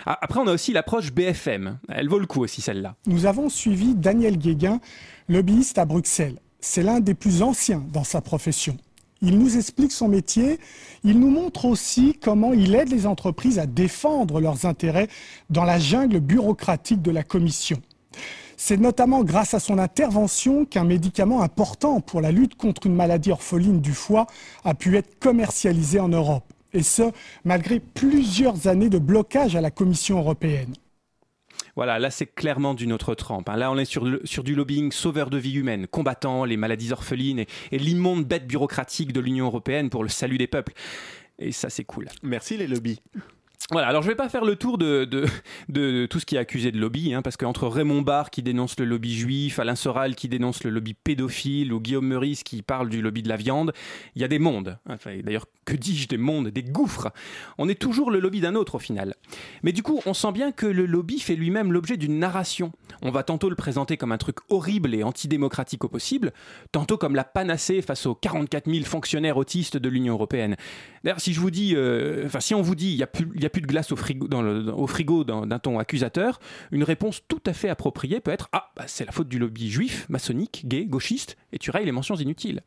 [0.06, 1.78] Ah, Après, on a aussi l'approche BFM.
[1.90, 2.96] Elle vaut le coup aussi, celle-là.
[3.06, 4.80] Nous avons suivi Daniel Guéguin,
[5.30, 6.40] lobbyiste à Bruxelles.
[6.66, 8.78] C'est l'un des plus anciens dans sa profession.
[9.22, 10.62] Il nous explique son métier,
[11.04, 15.10] il nous montre aussi comment il aide les entreprises à défendre leurs intérêts
[15.50, 17.82] dans la jungle bureaucratique de la Commission.
[18.56, 23.32] C'est notamment grâce à son intervention qu'un médicament important pour la lutte contre une maladie
[23.32, 24.26] orpheline du foie
[24.64, 26.46] a pu être commercialisé en Europe.
[26.72, 27.12] Et ce,
[27.44, 30.74] malgré plusieurs années de blocage à la Commission européenne.
[31.76, 33.50] Voilà, là c'est clairement d'une autre trempe.
[33.50, 33.56] hein.
[33.58, 34.04] Là on est sur,
[34.44, 39.12] du lobbying sauveur de vie humaine, combattant les maladies orphelines et, et l'immonde bête bureaucratique
[39.12, 40.74] de l'Union européenne pour le salut des peuples.
[41.40, 42.10] Et ça c'est cool.
[42.22, 43.02] Merci les lobbies.
[43.72, 45.06] Voilà, alors je vais pas faire le tour de,
[46.06, 48.86] tout ce qui est accusé de lobby, hein, parce qu'entre Raymond Barre qui dénonce le
[48.86, 53.02] lobby juif, Alain Soral qui dénonce le lobby pédophile, ou Guillaume Meurice qui parle du
[53.02, 53.74] lobby de la viande,
[54.16, 54.78] il y a des mondes.
[55.24, 57.10] D'ailleurs, que dis-je des mondes, des gouffres?
[57.58, 59.16] On est toujours le lobby d'un autre au final.
[59.64, 62.74] Mais du coup, on sent bien que le lobby fait lui-même l'objet d'une narration.
[63.02, 66.34] On va tantôt le présenter comme un truc horrible et antidémocratique au possible,
[66.74, 70.58] tantôt comme la panacée face aux 44 000 fonctionnaires autistes de l'Union européenne.
[71.04, 73.26] D'ailleurs, si je vous dis, euh, si on vous dit, il n'y a, plus-
[73.62, 76.40] de glace au frigo, d'un ton accusateur,
[76.72, 79.70] une réponse tout à fait appropriée peut être Ah, bah, c'est la faute du lobby
[79.70, 82.62] juif, maçonnique, gay, gauchiste, et tu rayes les mentions inutiles.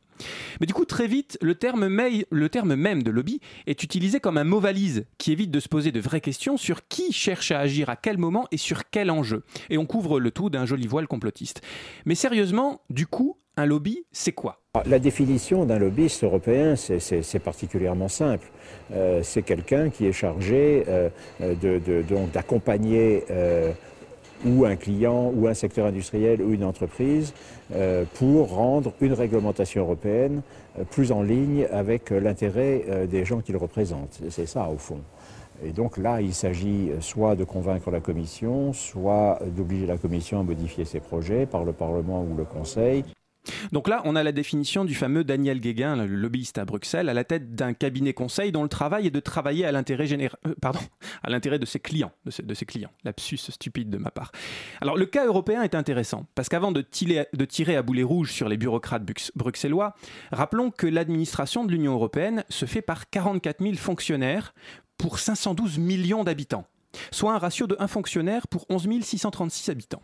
[0.59, 4.59] Mais du coup, très vite, le terme, même de lobby est utilisé comme un mot
[4.59, 7.95] valise qui évite de se poser de vraies questions sur qui cherche à agir à
[7.95, 9.43] quel moment et sur quel enjeu.
[9.69, 11.61] Et on couvre le tout d'un joli voile complotiste.
[12.05, 14.61] Mais sérieusement, du coup, un lobby, c'est quoi?
[14.85, 18.47] La définition d'un lobbyiste européen, c'est- particulièrement simple.
[18.93, 21.09] Euh, c'est quelqu'un qui est chargé euh,
[22.33, 23.71] d'accompagner euh,
[24.45, 27.33] ou un client, ou un secteur industriel, ou une entreprise,
[27.73, 30.41] euh, pour rendre une réglementation européenne
[30.77, 34.19] euh, plus en ligne avec euh, l'intérêt des gens qu'il représente.
[34.29, 34.99] C'est ça, au fond.
[35.65, 40.43] Et donc là, il s'agit soit de convaincre la Commission, soit d'obliger la Commission à
[40.43, 43.03] modifier ses projets par le Parlement ou le Conseil.
[43.71, 47.13] Donc là, on a la définition du fameux Daniel Guéguin, le lobbyiste à Bruxelles, à
[47.13, 51.65] la tête d'un cabinet conseil dont le travail est de travailler à l'intérêt euh, de
[51.65, 52.91] ses clients, de ses, clients.
[53.03, 54.31] Lapsus stupide de ma part.
[54.81, 57.27] Alors le cas européen est intéressant parce qu'avant de, tirer-
[57.75, 59.03] à boulet rouge sur les bureaucrates
[59.35, 59.93] bruxellois,
[60.31, 64.53] rappelons que l'administration de l'Union européenne se fait par 44 000 fonctionnaires
[64.97, 66.65] pour 512 millions d'habitants,
[67.11, 70.01] soit un ratio de 1 fonctionnaire pour 11 636 habitants.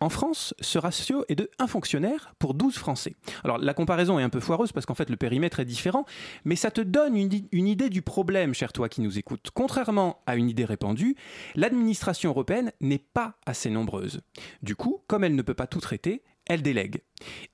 [0.00, 3.14] En France, ce ratio est de 1 fonctionnaire pour 12 Français.
[3.42, 6.04] Alors la comparaison est un peu foireuse parce qu'en fait le périmètre est différent,
[6.44, 9.50] mais ça te donne une, une idée du problème, cher toi qui nous écoutes.
[9.54, 11.16] Contrairement à une idée répandue,
[11.54, 14.20] l'administration européenne n'est pas assez nombreuse.
[14.62, 17.00] Du coup, comme elle ne peut pas tout traiter, elle délègue.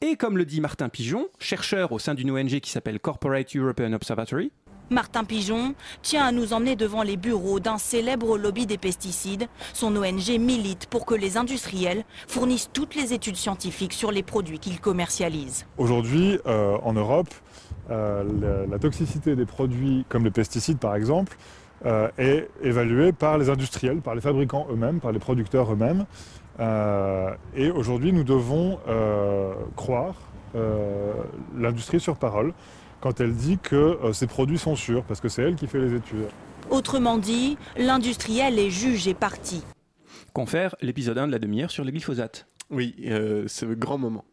[0.00, 3.92] Et comme le dit Martin Pigeon, chercheur au sein d'une ONG qui s'appelle Corporate European
[3.92, 4.52] Observatory,
[4.90, 9.46] Martin Pigeon tient à nous emmener devant les bureaux d'un célèbre lobby des pesticides.
[9.72, 14.58] Son ONG milite pour que les industriels fournissent toutes les études scientifiques sur les produits
[14.58, 15.64] qu'ils commercialisent.
[15.78, 17.28] Aujourd'hui, euh, en Europe,
[17.90, 21.36] euh, la, toxicité des produits comme les pesticides par exemple
[21.86, 26.04] euh, est évaluée par les industriels, par les fabricants eux-mêmes, par les producteurs eux-mêmes.
[27.56, 28.78] Et aujourd'hui, nous devons
[29.76, 30.14] croire
[31.56, 32.52] l'industrie sur parole
[33.00, 35.80] quand elle dit que euh, ces produits sont sûrs, parce que c'est elle qui fait
[35.80, 36.28] les études.
[36.70, 39.62] Autrement dit, l'industriel est juge et parti.
[40.32, 42.46] confère l'épisode 1 de la demi-heure sur le glyphosate.
[42.70, 44.24] Oui, euh, ce grand moment.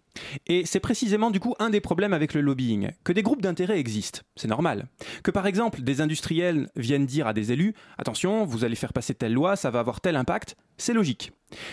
[0.48, 3.80] Et c'est précisément du coup un des problèmes avec le lobbying, que des groupes d'intérêt
[3.80, 4.88] existent, c'est normal.
[5.24, 9.14] Que par exemple des industriels viennent dire à des élus attention, vous allez faire passer
[9.14, 11.32] telle loi, ça va avoir tel impact, c'est logique.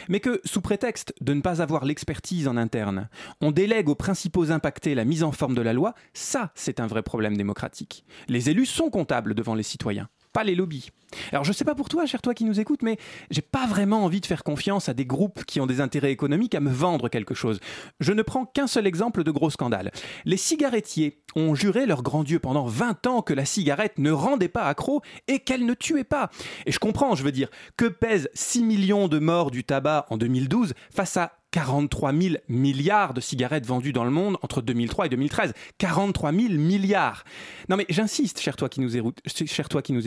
[0.09, 3.09] Mais que sous prétexte de ne pas avoir l'expertise en interne,
[3.40, 6.87] on délègue aux principaux impactés la mise en forme de la loi, ça c'est un
[6.87, 8.04] vrai problème démocratique.
[8.28, 10.90] Les élus sont comptables devant les citoyens pas les lobbies.
[11.33, 12.99] Alors je sais pas pour toi, cher toi qui nous écoutes, mais
[13.31, 16.55] j'ai pas vraiment envie de faire confiance à des groupes qui ont des intérêts économiques
[16.55, 17.61] à me vendre quelque chose.
[18.01, 19.92] Je ne prends qu'un seul exemple de gros scandale.
[20.25, 24.49] Les cigarettiers ont juré leur grand Dieu pendant 20 ans que la cigarette ne rendait
[24.49, 26.31] pas accro et qu'elle ne tuait pas.
[26.66, 30.16] Et je comprends, je veux dire, que pèsent 6 millions de morts du tabac en
[30.16, 35.09] 2012 face à 43 000 milliards de cigarettes vendues dans le monde entre 2003 et
[35.09, 35.53] 2013.
[35.79, 37.23] 43 000 milliards.
[37.69, 38.97] Non mais j'insiste, cher toi qui nous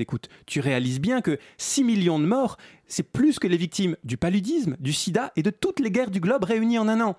[0.02, 2.58] écoute, tu réalises bien que 6 millions de morts,
[2.88, 6.20] c'est plus que les victimes du paludisme, du sida et de toutes les guerres du
[6.20, 7.16] globe réunies en un an.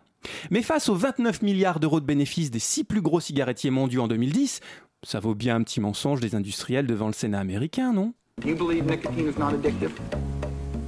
[0.51, 4.09] Mais face aux 29 milliards d'euros de bénéfices des six plus gros cigarettiers mondiaux en
[4.09, 4.61] 2010,
[5.05, 8.13] ça vaut bien un petit mensonge des industriels devant le Sénat américain, non?
[8.45, 8.55] You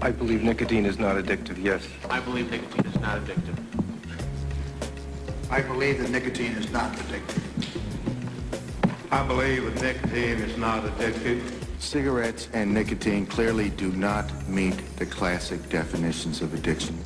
[0.02, 1.86] I believe nicotine is not addictive, yes.
[2.08, 3.58] I believe nicotine is not addictive.
[5.50, 7.42] I believe that nicotine is not addictive.
[9.12, 11.42] I believe that nicotine is not addictive.
[11.80, 16.96] Cigarettes and nicotine clearly do not meet the classic definitions of addiction.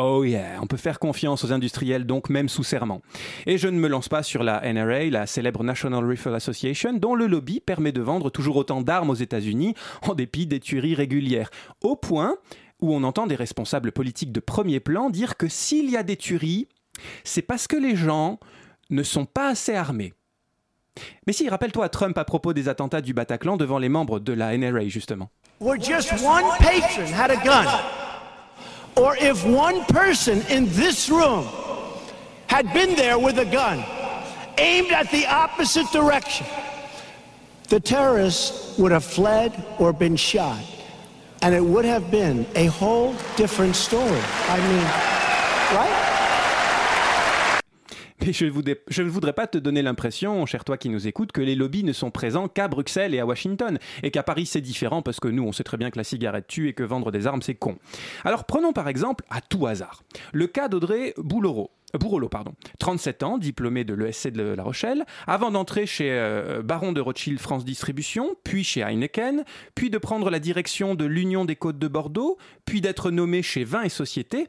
[0.00, 3.02] Oh yeah, on peut faire confiance aux industriels donc même sous serment.
[3.46, 7.16] Et je ne me lance pas sur la NRA, la célèbre National Rifle Association, dont
[7.16, 11.50] le lobby permet de vendre toujours autant d'armes aux États-Unis en dépit des tueries régulières.
[11.82, 12.36] Au point
[12.80, 16.16] où on entend des responsables politiques de premier plan dire que s'il y a des
[16.16, 16.68] tueries,
[17.24, 18.38] c'est parce que les gens
[18.90, 20.14] ne sont pas assez armés.
[21.26, 24.56] Mais si, rappelle-toi Trump à propos des attentats du Bataclan devant les membres de la
[24.56, 25.28] NRA justement.
[25.60, 27.66] or just one patron had a gun,
[28.96, 31.46] or if one person in this room
[32.48, 33.84] had been there with a gun
[34.58, 36.46] aimed at the opposite direction,
[37.68, 40.62] the terrorists would have fled or been shot.
[41.42, 44.20] And it would have been a whole different story.
[44.48, 44.84] I mean,
[45.76, 46.07] right?
[48.24, 51.54] Mais je, ne voudrais pas te donner l'impression, cher toi qui nous écoutes, que les
[51.54, 55.20] lobbies ne sont présents qu'à Bruxelles et à Washington, et qu'à Paris c'est différent parce
[55.20, 57.42] que nous on sait très bien que la cigarette tue et que vendre des armes
[57.42, 57.78] c'est con.
[58.24, 60.02] Alors prenons par exemple, à tout hasard,
[60.32, 61.70] le cas d'Audrey Boulereau.
[62.30, 62.52] pardon.
[62.78, 67.38] 37 ans, diplômé de l'ESC de La Rochelle, avant d'entrer chez euh, Baron de Rothschild
[67.38, 71.88] France Distribution, puis chez Heineken, puis de prendre la direction de l'Union des Côtes de
[71.88, 74.48] Bordeaux, puis d'être nommé chez Vin et Société.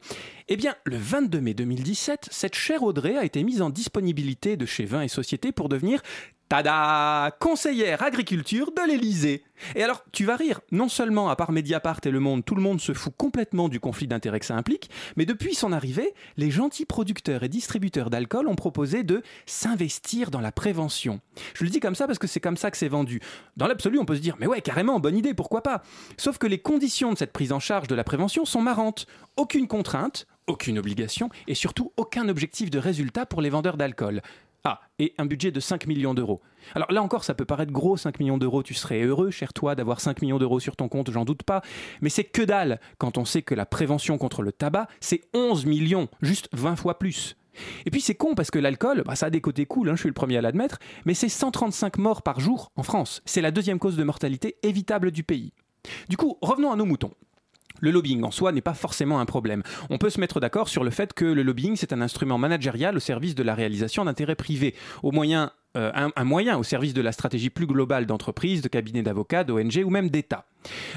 [0.52, 4.66] Eh bien, le 22 mai 2017, cette chère Audrey a été mise en disponibilité de
[4.66, 6.02] chez Vin et Société pour devenir
[6.48, 9.44] Tada Conseillère agriculture de l'Élysée.
[9.76, 12.62] Et alors, tu vas rire, non seulement à part Mediapart et Le Monde, tout le
[12.62, 16.50] monde se fout complètement du conflit d'intérêts que ça implique, mais depuis son arrivée, les
[16.50, 21.20] gentils producteurs et distributeurs d'alcool ont proposé de s'investir dans la prévention.
[21.54, 23.20] Je le dis comme ça parce que c'est comme ça que c'est vendu.
[23.56, 25.84] Dans l'absolu, on peut se dire, mais ouais, carrément, bonne idée, pourquoi pas?
[26.16, 29.06] Sauf que les conditions de cette prise en charge de la prévention sont marrantes.
[29.40, 34.20] Aucune contrainte, aucune obligation et surtout aucun objectif de résultat pour les vendeurs d'alcool.
[34.64, 36.42] Ah, et un budget de 5 millions d'euros.
[36.74, 39.74] Alors là encore, ça peut paraître gros, 5 millions d'euros, tu serais heureux, cher toi,
[39.74, 41.62] d'avoir 5 millions d'euros sur ton compte, j'en doute pas,
[42.02, 45.64] mais c'est que dalle quand on sait que la prévention contre le tabac, c'est 11
[45.64, 47.38] millions, juste 20 fois plus.
[47.86, 50.00] Et puis c'est con parce que l'alcool, bah, ça a des côtés cool, hein, je
[50.00, 53.22] suis le premier à l'admettre, mais c'est 135 morts par jour en France.
[53.24, 55.54] C'est la deuxième cause de mortalité évitable du pays.
[56.10, 57.14] Du coup, revenons à nos moutons.
[57.80, 59.62] Le lobbying en soi n'est pas forcément un problème.
[59.88, 62.96] On peut se mettre d'accord sur le fait que le lobbying, c'est un instrument managérial
[62.96, 64.74] au service de la réalisation d'intérêts privés,
[65.76, 69.82] euh, un, moyen au service de la stratégie plus globale d'entreprises, de cabinets d'avocats, d'ONG
[69.84, 70.49] ou même d'États.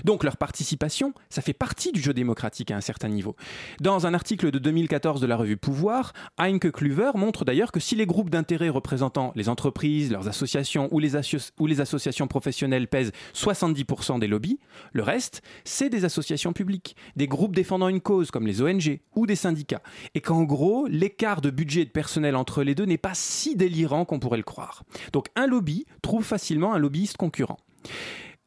[0.03, 3.35] Donc leur participation, ça fait partie du jeu démocratique à un certain niveau.
[3.79, 7.95] Dans un article de 2014 de la revue Pouvoir, Heinke Kluver montre d'ailleurs que si
[7.95, 11.11] les groupes d'intérêt représentant les entreprises, leurs associations ou les,
[11.59, 14.59] ou les associations professionnelles pèsent 70% des lobbies,
[14.91, 19.25] le reste, c'est des associations publiques, des groupes défendant une cause comme les ONG ou
[19.25, 19.81] des syndicats.
[20.15, 23.55] Et qu'en gros, l'écart de budget et de personnel entre les deux n'est pas si
[23.55, 24.83] délirant qu'on pourrait le croire.
[25.11, 27.57] Donc un lobby trouve facilement un lobbyiste concurrent.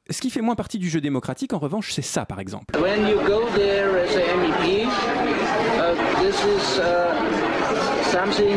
[0.08, 2.78] Ce qui fait moins partie du jeu démocratique, en revanche, c'est ça, par exemple.
[2.78, 7.12] When you go there as a MEP, uh, this is uh,
[8.04, 8.56] something.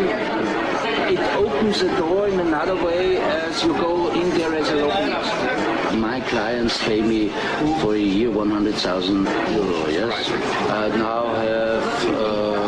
[1.10, 5.96] It opens the door in another way as you go in there as a lobbyist.
[5.96, 7.30] My clients pay me
[7.82, 9.90] for a year 100,000 euro.
[9.90, 10.30] Yes,
[10.70, 12.06] I now have.
[12.14, 12.60] Uh,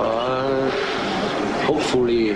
[0.00, 0.70] uh,
[1.66, 2.34] hopefully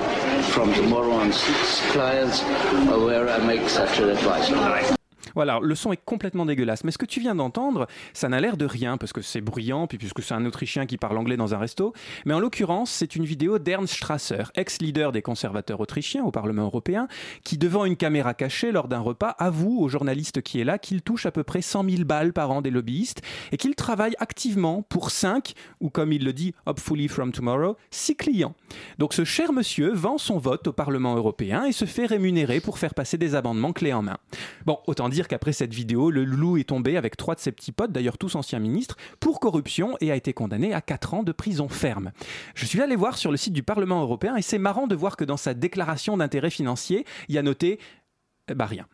[0.52, 4.97] from tomorrow on six clients uh, where I make such an advice.
[5.34, 6.84] Voilà, le son est complètement dégueulasse.
[6.84, 9.86] Mais ce que tu viens d'entendre, ça n'a l'air de rien, parce que c'est bruyant,
[9.86, 11.92] puis puisque c'est un Autrichien qui parle anglais dans un resto.
[12.24, 17.08] Mais en l'occurrence, c'est une vidéo d'Ernst Strasser, ex-leader des conservateurs autrichiens au Parlement européen,
[17.44, 21.02] qui, devant une caméra cachée lors d'un repas, avoue au journaliste qui est là qu'il
[21.02, 24.82] touche à peu près 100 000 balles par an des lobbyistes et qu'il travaille activement
[24.82, 28.54] pour 5, ou comme il le dit, hopefully from tomorrow, 6 clients.
[28.98, 32.78] Donc ce cher monsieur vend son vote au Parlement européen et se fait rémunérer pour
[32.78, 34.18] faire passer des amendements clés en main.
[34.64, 37.72] Bon, autant dire qu'après cette vidéo, le loup est tombé avec trois de ses petits
[37.72, 41.32] potes, d'ailleurs tous anciens ministres, pour corruption et a été condamné à 4 ans de
[41.32, 42.12] prison ferme.
[42.54, 45.16] Je suis allé voir sur le site du Parlement européen et c'est marrant de voir
[45.16, 47.80] que dans sa déclaration d'intérêt financier, il y a noté
[48.54, 48.86] bah rien.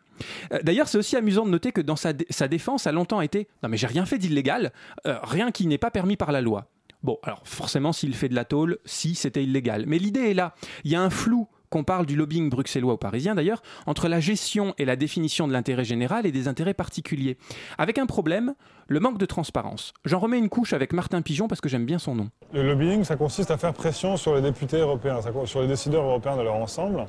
[0.63, 3.77] D'ailleurs, c'est aussi amusant de noter que dans sa, défense a longtemps été Non, mais
[3.77, 4.73] j'ai rien fait d'illégal,
[5.07, 6.71] euh, rien qui n'est pas permis par la loi.
[7.03, 9.85] Bon, alors forcément, s'il fait de la tôle, si c'était illégal.
[9.87, 10.55] Mais l'idée est là.
[10.85, 14.21] Il y a un flou qu'on parle du lobbying bruxellois ou parisien d'ailleurs, entre la
[14.21, 17.37] gestion et la définition de l'intérêt général et des intérêts particuliers.
[17.79, 18.55] Avec un problème,
[18.87, 19.93] le manque de transparence.
[20.05, 22.29] J'en remets une couche avec Martin Pigeon parce que j'aime bien son nom.
[22.53, 26.37] Le lobbying, ça consiste à faire pression sur les députés européens, sur les décideurs européens
[26.37, 27.07] de leur ensemble.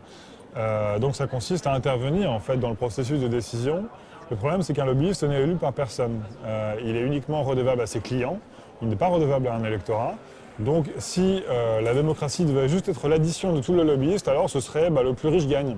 [0.58, 3.86] Euh, donc ça consiste à intervenir en fait dans le processus de décision.
[4.32, 6.23] Le problème, c'est qu'un lobbyiste n'est élu par personne.
[6.43, 8.39] Euh, il est uniquement redevable à ses clients.
[8.82, 10.15] Il n'est pas redevable à un électorat.
[10.59, 14.59] Donc si euh, la démocratie devait juste être l'addition de tous les lobbyistes, alors ce
[14.59, 15.77] serait bah, le plus riche gagne.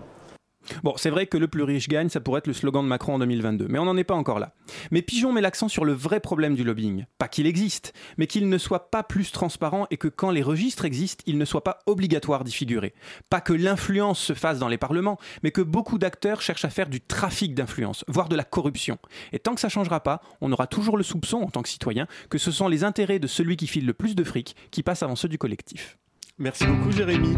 [0.84, 3.15] Bon, c'est vrai que le plus riche gagne, ça pourrait être le slogan de Macron
[3.15, 4.53] en 2022, mais on n'en est pas encore là.
[4.91, 7.06] Mais Pigeon met l'accent sur le vrai problème du lobbying.
[7.17, 10.86] Pas qu'il existe, mais qu'il ne soit pas plus transparent et que quand les registres
[10.86, 12.93] existent, il ne soit pas obligatoire d'y figurer.
[13.30, 16.89] Pas que l'influence se fasse dans les parlements, mais que beaucoup d'acteurs cherchent à faire
[16.89, 18.97] du trafic d'influence, voire de la corruption.
[19.34, 22.08] Et tant que ça changera pas, on aura toujours le soupçon, en tant que citoyen,
[22.30, 25.03] que ce sont les intérêts de celui qui file le plus de fric qui passent
[25.03, 25.97] avant ceux du collectif.
[26.38, 27.36] Merci beaucoup Jérémy.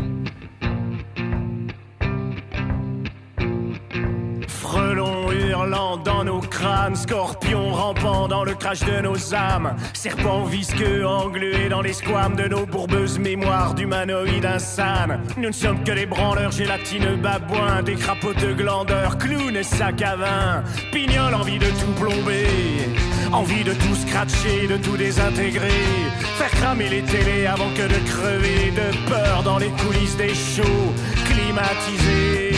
[5.69, 11.81] Dans nos crânes, scorpions rampant dans le crash de nos âmes, serpents visqueux englués dans
[11.81, 15.21] les squames de nos bourbeuses mémoires d'humanoïdes insanes.
[15.37, 20.01] Nous ne sommes que des branleurs gélatineux babouins, des crapauds de glandeurs, clowns et sacs
[20.01, 22.47] à vin, pignoles envie de tout plomber.
[23.31, 25.69] Envie de tout scratcher, de tout désintégrer,
[26.37, 30.93] faire cramer les télés avant que de crever de peur dans les coulisses des shows
[31.25, 32.48] climatisés.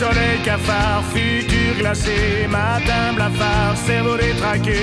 [0.00, 4.80] Soleil, cafard, futur glacé, matin, blafard, cerveau détraqué,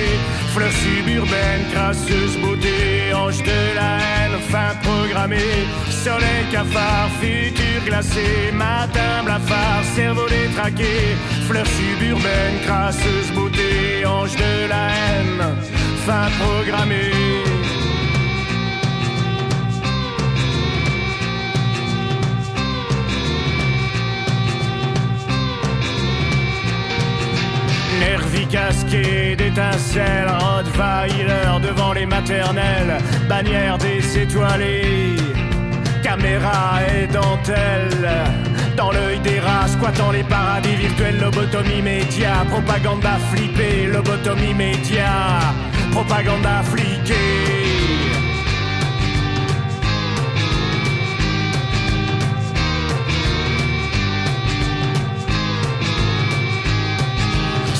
[0.54, 5.66] fleurs suburbaines, crasseuse beauté, ange de la haine, fin programmée.
[5.90, 11.16] Soleil, cafard, futur glacé, matin, blafard, cerveau détraqué,
[11.48, 15.42] fleurs suburbaines, crasseuse beauté, ange de la haine,
[16.06, 17.47] fin programmée.
[28.08, 32.96] Nervi casqué d'étincelles, Rottweiler devant les maternelles,
[33.28, 35.16] bannière des étoilés,
[36.02, 38.08] caméra et dentelle.
[38.78, 45.10] Dans l'œil des rats, squattant les paradis virtuels, lobotomie média, propaganda flippée, lobotomie média,
[45.92, 47.67] propaganda fliquée.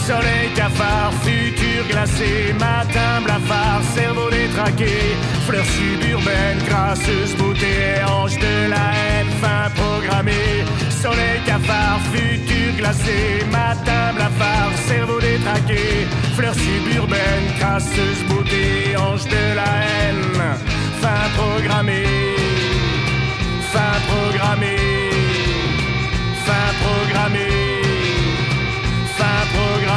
[0.09, 5.14] Soleil, cafard, futur glacé, matin, blafard, cerveau détraqué,
[5.46, 10.64] fleurs suburbaines, grasseuse beauté, ange de la haine, fin programmée.
[10.88, 16.06] Soleil, cafard, futur glacé, matin, blafard, cerveau détraqué,
[16.36, 20.24] fleurs suburbaines, grasseuse beauté, ange de la haine,
[21.02, 22.06] fin programmée.
[23.72, 25.11] Fin programmée.
[26.46, 27.68] Fin programmée.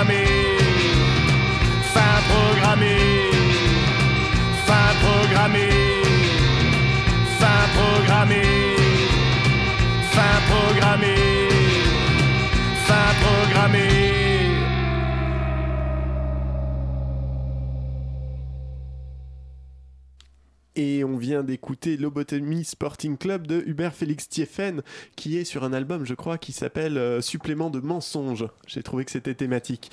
[0.01, 0.57] Programmée.
[1.93, 3.29] Fin programmée.
[4.65, 5.69] Fin programmée.
[7.39, 8.75] Fin programmée.
[10.11, 11.49] Fin programmée.
[12.87, 14.10] Fin programmée.
[20.81, 24.81] Et on vient d'écouter Lobotomie Sporting Club de Hubert Félix Thieffen,
[25.15, 28.47] qui est sur un album, je crois, qui s'appelle euh, Supplément de mensonges.
[28.65, 29.91] J'ai trouvé que c'était thématique.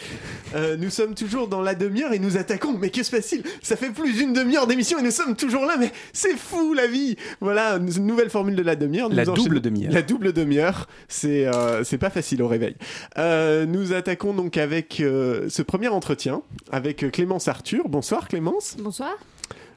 [0.54, 2.78] Euh, nous sommes toujours dans la demi-heure et nous attaquons.
[2.78, 3.42] Mais que se passe-t-il?
[3.60, 6.86] Ça fait plus d'une demi-heure d'émission et nous sommes toujours là, mais c'est fou la
[6.86, 9.10] vie Voilà, une nouvelle formule de la demi-heure.
[9.10, 9.92] La double demi-heure.
[9.92, 12.76] La double demi-heure, c'est euh, c'est pas facile au réveil.
[13.18, 16.40] Euh, nous attaquons donc avec euh, ce premier entretien
[16.72, 17.90] avec Clémence Arthur.
[17.90, 18.76] Bonsoir Clémence.
[18.78, 19.18] Bonsoir.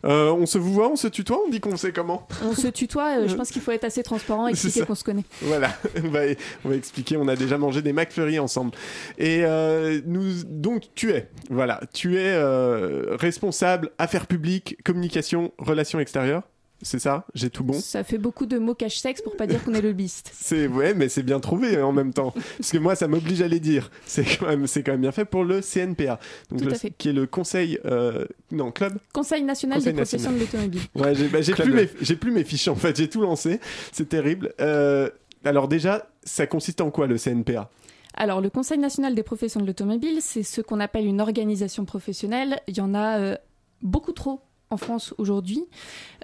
[0.06, 2.68] Euh, on se vous voit, on se tutoie, on dit qu'on sait comment On se
[2.68, 5.26] tutoie, euh, je pense qu'il faut être assez transparent et expliquer qu'on se connaît.
[5.41, 6.22] Voilà, on va,
[6.66, 7.18] on va expliquer.
[7.18, 8.72] On a déjà mangé des McFlurry ensemble.
[9.18, 12.38] Et euh, nous, donc, tu es, voilà, tu es
[13.16, 16.43] responsable affaires publiques, communication, relations extérieures.
[16.82, 19.73] C'est ça J'ai tout bon Ça fait beaucoup de mots cache-sexe pour pas dire qu'on
[19.73, 20.32] est lobbyiste.
[20.34, 23.47] C'est ouais, mais c'est bien trouvé en même temps, parce que moi ça m'oblige à
[23.47, 23.91] les dire.
[24.05, 26.19] C'est quand même, c'est quand même bien fait pour le CNPA,
[26.49, 26.91] donc Tout le- à fait.
[26.97, 28.97] qui est le conseil, euh, non club?
[29.13, 30.82] Conseil national Conseil des professions de l'automobile.
[30.95, 33.59] Ouais, j'ai bah, plus, mes, j'ai plus mes fiches en fait, j'ai tout lancé,
[33.91, 34.53] c'est terrible.
[34.59, 35.09] Euh,
[35.45, 37.69] alors déjà, ça consiste en quoi le CNPA
[38.15, 42.59] Alors, le Conseil national des professions de l'automobile, c'est ce qu'on appelle une organisation professionnelle.
[42.67, 43.36] Il y en a euh,
[43.82, 44.41] beaucoup trop
[44.72, 45.65] en France aujourd'hui.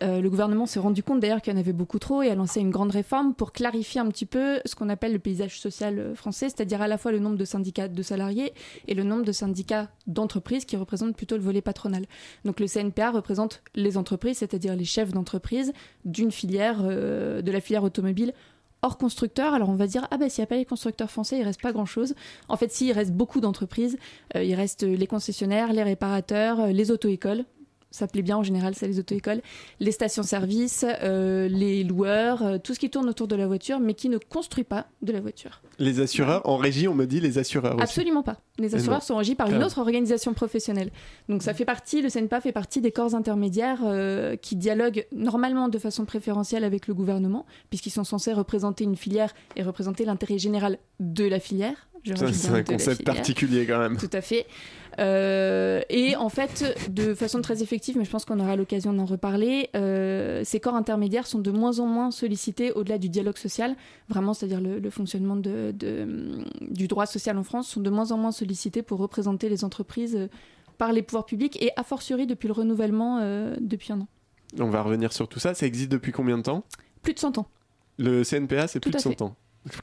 [0.02, 2.36] Euh, le gouvernement s'est rendu compte d'ailleurs qu'il y en avait beaucoup trop et a
[2.36, 6.00] lancé une grande réforme pour clarifier un petit peu ce qu'on appelle le paysage social
[6.00, 8.54] euh, français, c'est-à-dire à la fois le nombre de syndicats de salariés
[8.88, 12.06] et le nombre de syndicats d'entreprises qui représentent plutôt le volet patronal.
[12.46, 15.74] Donc le CNPA représente les entreprises, c'est-à-dire les chefs d'entreprise
[16.06, 18.34] d'une filière, euh, de la filière automobile
[18.82, 19.54] hors constructeur.
[19.54, 21.62] Alors on va dire, ah ben s'il n'y a pas les constructeurs français, il reste
[21.62, 22.16] pas grand-chose.
[22.48, 23.98] En fait, si, reste beaucoup d'entreprises.
[24.36, 27.44] Il reste les concessionnaires, les réparateurs, les auto-écoles.
[27.92, 29.42] Ça plaît bien en général, c'est les auto-écoles,
[29.80, 33.94] les stations-service, euh, les loueurs, euh, tout ce qui tourne autour de la voiture, mais
[33.94, 35.62] qui ne construit pas de la voiture.
[35.80, 37.84] Les assureurs en régie, on me dit les assureurs aussi.
[37.84, 38.38] Absolument pas.
[38.58, 40.92] Les assureurs sont régis par une autre organisation professionnelle.
[41.30, 45.70] Donc ça fait partie, le CNPA fait partie des corps intermédiaires euh, qui dialoguent normalement
[45.70, 50.38] de façon préférentielle avec le gouvernement, puisqu'ils sont censés représenter une filière et représenter l'intérêt
[50.38, 51.88] général de la filière.
[52.16, 53.98] C'est un concept particulier quand même.
[53.98, 54.46] Tout à fait.
[55.00, 59.06] Euh, et en fait, de façon très effective, mais je pense qu'on aura l'occasion d'en
[59.06, 63.76] reparler, euh, ces corps intermédiaires sont de moins en moins sollicités au-delà du dialogue social,
[64.10, 68.12] vraiment, c'est-à-dire le, le fonctionnement de, de- du droit social en France, sont de moins
[68.12, 70.28] en moins sollicités pour représenter les entreprises euh,
[70.80, 74.08] par les pouvoirs publics et a fortiori depuis le renouvellement euh, depuis un an.
[74.60, 75.54] On va revenir sur tout ça.
[75.54, 76.64] Ça existe depuis combien de temps?
[77.04, 77.48] Plus de 100 ans.
[78.00, 79.22] Le CNPA, c'est plus de à 100 fait.
[79.22, 79.36] ans.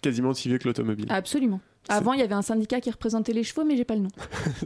[0.03, 1.07] Quasiment aussi vieux que l'automobile.
[1.11, 1.61] Absolument.
[1.89, 4.09] Avant, il y avait un syndicat qui représentait les chevaux, mais j'ai pas le nom.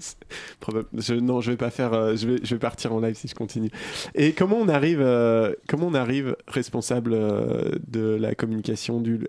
[0.97, 1.93] Je- non, je vais pas faire.
[1.95, 3.71] euh, je vais, je vais partir en live si je continue.
[4.15, 9.21] Et comment on arrive, euh, comment on arrive responsable euh, de la communication du,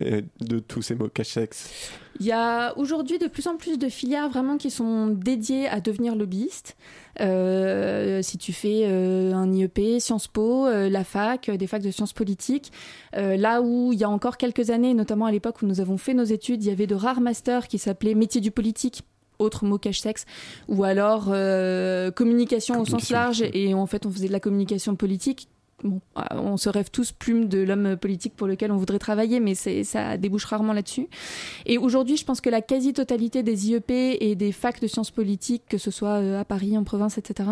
[0.41, 1.69] de tous ces mots cache-sexe
[2.19, 5.79] Il y a aujourd'hui de plus en plus de filières vraiment qui sont dédiées à
[5.81, 6.75] devenir lobbyiste.
[7.19, 12.71] Si tu fais un IEP, Sciences Po, la fac, des facs de sciences politiques,
[13.13, 16.13] là où il y a encore quelques années, notamment à l'époque où nous avons fait
[16.13, 19.03] nos études, il y avait de rares masters qui s'appelaient métier du politique
[19.39, 20.25] autre mot cache-sexe,
[20.67, 24.95] ou alors euh, communication, au sens large, et en fait on faisait de la communication
[24.95, 25.47] politique.
[25.83, 29.39] Bon, euh, on se rêve tous plume de l'homme politique pour lequel on voudrait travailler,
[29.39, 31.07] mais ça débouche rarement là-dessus.
[31.65, 35.63] Et aujourd'hui, je pense que la quasi-totalité des IEP et des facs de sciences politiques,
[35.69, 37.49] que ce soit euh, à Paris, en province, etc.,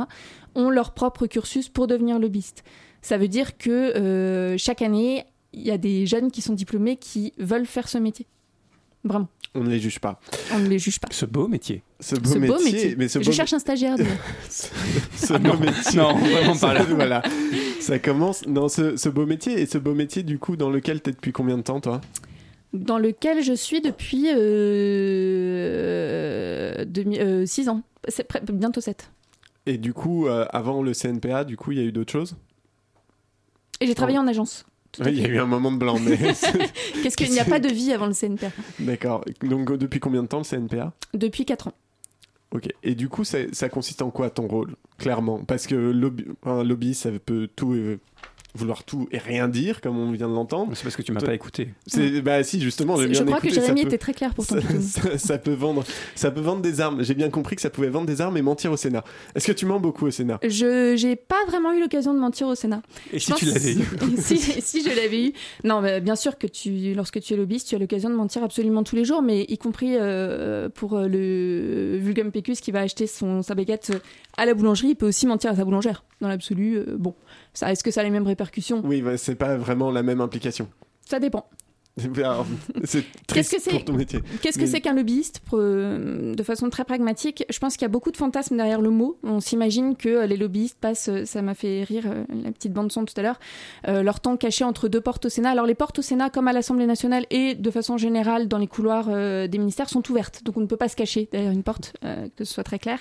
[0.55, 2.63] ont leur propre cursus pour devenir lobbyiste.
[3.01, 6.97] Ça veut dire que euh, chaque année, il y a des jeunes qui sont diplômés
[6.97, 8.28] qui veulent faire ce métier.
[9.04, 10.20] Vraiment, On ne les juge pas.
[10.54, 11.08] on ne les juge pas.
[11.12, 11.82] Ce beau métier.
[12.00, 13.95] Ce beau, Ce beau métier, mais ce Je beau cherche un stagiaire.
[14.50, 15.98] ce Ah beau non, métier.
[16.00, 16.84] non, vraiment pas là.
[16.89, 17.22] voilà.
[17.80, 18.45] Ça commence.
[18.48, 21.32] Non, ce, ce beau métier et ce beau métier du coup dans lequel t'es depuis
[21.32, 22.02] combien de temps toi?
[22.74, 24.28] Dans lequel je suis depuis
[27.48, 27.82] 6 ans.
[28.10, 29.10] C'est près- bientôt 7.
[29.66, 32.36] Et du coup, euh, avant le CNPA, du coup, il y a eu d'autres choses?
[33.82, 34.66] Et j'ai travaillé en agence.
[34.99, 36.17] Oui, il y a eu un moment de blanc, mais.
[37.03, 39.23] Qu'est-ce qu'il n'y a pas de vie avant le CNPA D'accord.
[39.41, 41.73] Donc, euh, depuis combien de temps le CNPA Depuis 4 ans.
[42.51, 42.69] Ok.
[42.83, 45.43] Et du coup, ça, ça consiste en quoi ton rôle, clairement?
[45.43, 47.75] Parce que lobby, un lobbyiste, ça peut tout.
[48.58, 50.72] Vouloir tout et rien dire, comme on vient de l'entendre.
[50.76, 51.70] C'est parce que tu m'as pas écouté.
[51.86, 54.45] C'est bah si justement, j'ai Je crois que écouté, Jérémy peut- était très clair pour
[54.45, 55.84] ton ça, ça- ça peut vendre,
[56.16, 57.03] ça peut vendre des armes.
[57.03, 59.03] J'ai bien compris que ça pouvait vendre des armes et mentir au Sénat.
[59.36, 60.39] Est-ce que tu mens beaucoup au Sénat?
[60.43, 62.82] Je j'ai pas vraiment eu l'occasion de mentir au Sénat.
[63.14, 63.84] Et Je si tu l'avais eu?
[64.18, 65.34] Si, si je l'avais eu.
[65.64, 68.43] Non, mais bien sûr que tu, lorsque tu es lobbyiste, tu as l'occasion de mentir
[68.43, 72.82] absolument tous les jours, mais y compris euh, pour euh, le Vulgum Pécus qui va
[72.82, 73.91] acheter son, sa baguette
[74.38, 76.03] à la boulangerie, il peut aussi mentir à sa boulangère.
[76.22, 77.14] Dans l'absolu, euh, bon,
[77.53, 78.47] ça, est-ce que ça a les mêmes répercussions
[78.84, 80.70] Oui, bah, c'est pas vraiment la même implication.
[81.06, 81.50] Ça dépend.
[82.18, 82.45] Alors,
[82.84, 84.20] C'est Qu'est-ce que c'est pour ton métier.
[84.41, 87.86] Qu'est-ce que Mais- c'est qu'un lobbyiste euh, De façon très pragmatique, je pense qu'il y
[87.86, 89.18] a beaucoup de fantasmes derrière le mot.
[89.24, 92.04] On s'imagine que euh, les lobbyistes passent, euh, ça m'a fait rire
[92.43, 93.39] la petite bande son tout à l'heure,
[93.88, 95.50] euh, leur temps caché entre deux portes au Sénat.
[95.52, 98.68] Alors les portes au Sénat, comme à l'Assemblée nationale et de façon générale dans les
[98.68, 100.43] couloirs euh, des ministères, sont ouvertes.
[100.43, 102.80] Donc on ne peut pas se cacher derrière une porte, euh, que ce soit très
[102.80, 103.00] clair.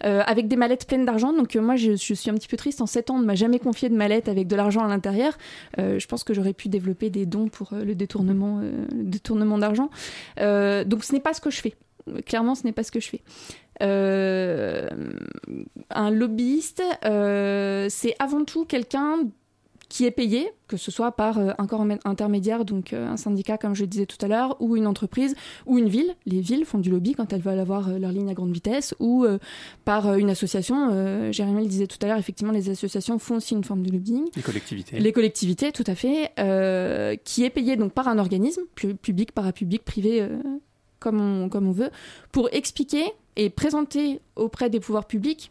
[0.00, 1.32] Avec des mallettes pleines d'argent.
[1.32, 2.80] Donc moi, je, je suis un petit peu triste.
[2.80, 5.36] En 7 ans, on ne m'a jamais confié de mallette avec de l'argent à l'intérieur.
[5.76, 9.90] Je pense que j'aurais pu développer des dons pour le détournement, euh, détournement d'argent.
[10.40, 11.74] Euh, donc ce n'est pas ce que je fais.
[12.24, 13.22] Clairement, ce n'est pas ce que je fais.
[13.82, 14.88] Euh,
[15.90, 19.18] un lobbyiste, c'est avant tout quelqu'un
[19.88, 23.56] qui est payé, que ce soit par euh, un corps intermédiaire, donc euh, un syndicat
[23.56, 25.34] comme je le disais tout à l'heure, ou une entreprise,
[25.64, 26.14] ou une ville.
[26.26, 28.94] Les villes font du lobby quand elles veulent avoir euh, leur ligne à grande vitesse,
[29.00, 29.26] ou
[29.86, 31.32] par une association.
[31.32, 34.26] Jérémy le disait tout à l'heure, effectivement, les associations font aussi une forme de lobbying.
[34.36, 34.98] Les collectivités.
[34.98, 39.32] Les collectivités, tout à fait, euh, qui est payé donc par un organisme, pu- public,
[39.32, 40.38] parapublic, privé, euh,
[41.00, 41.90] comme, on, comme on veut,
[42.32, 43.04] pour expliquer
[43.36, 45.50] et présenter auprès des pouvoirs publics,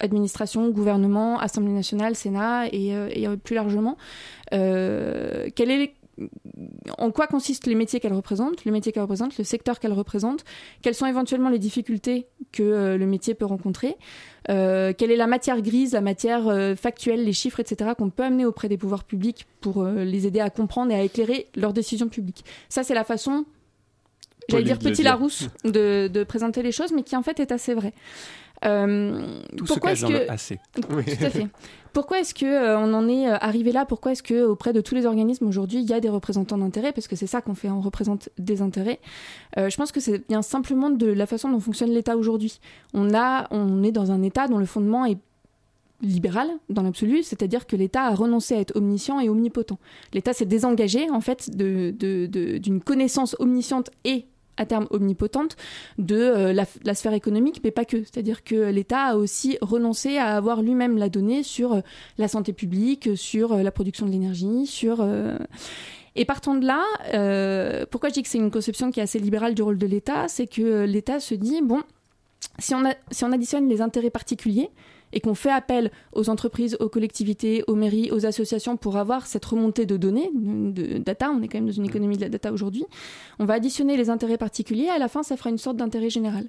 [0.00, 3.96] administration, gouvernement, Assemblée nationale, Sénat et, euh, et, euh, plus largement,
[4.52, 5.94] euh, quel est
[6.98, 10.44] en quoi consistent les métiers qu'elle représente, le métier qu'elle représente, le secteur qu'elle représente,
[10.82, 13.96] quelles sont éventuellement les difficultés que euh, le métier peut rencontrer,
[14.48, 18.24] euh, quelle est la matière grise, la matière euh, factuelle, les chiffres, etc., qu'on peut
[18.24, 22.08] amener auprès des pouvoirs publics pour les aider à comprendre et à éclairer leurs décisions
[22.08, 22.44] publiques.
[22.68, 23.44] Ça, c'est la façon,
[24.48, 25.02] j'allais dire petit.
[25.02, 27.92] Larousse, de, de présenter les choses, mais qui en fait est assez vrai.
[28.64, 29.22] Euh,
[29.56, 30.24] Tout se pourquoi cache est-ce dans que...
[30.24, 30.58] le assez.
[30.74, 31.46] Tout à fait.
[31.92, 33.84] Pourquoi est-ce que euh, on en est euh, arrivé là?
[33.86, 36.92] Pourquoi est-ce que auprès de tous les organismes aujourd'hui, il y a des représentants d'intérêts?
[36.92, 39.00] Parce que c'est ça qu'on fait, on représente des intérêts.
[39.56, 42.60] Euh, je pense que c'est bien simplement de la façon dont fonctionne l'État aujourd'hui.
[42.94, 45.18] On a, on est dans un État dont le fondement est
[46.00, 49.78] libéral dans l'absolu, c'est-à-dire que l'État a renoncé à être omniscient et omnipotent.
[50.12, 54.26] L'État s'est désengagé en fait de- de- de- d'une connaissance omnisciente et
[54.58, 55.56] à terme omnipotente
[55.96, 57.98] de euh, la, sphère économique, mais pas que.
[57.98, 61.80] C'est-à-dire que l'État a aussi renoncé à avoir lui-même la donnée sur euh,
[62.18, 65.06] la santé publique, sur euh, la production de l'énergie, sur...
[66.16, 66.82] Et partant de là,
[67.92, 70.26] pourquoi je dis que c'est une conception qui est assez libérale du rôle de l'État?
[70.26, 71.82] C'est que l'État se dit, bon,
[72.58, 72.82] si on,
[73.12, 74.70] si on additionne les intérêts particuliers
[75.12, 79.44] et qu'on fait appel aux entreprises, aux collectivités, aux mairies, aux associations pour avoir cette
[79.44, 82.52] remontée de données, de, data, on est quand même dans une économie de la data
[82.52, 82.84] aujourd'hui,
[83.38, 84.84] on va additionner les intérêts particuliers.
[84.84, 86.46] Et à la fin ça fera une sorte d'intérêt général.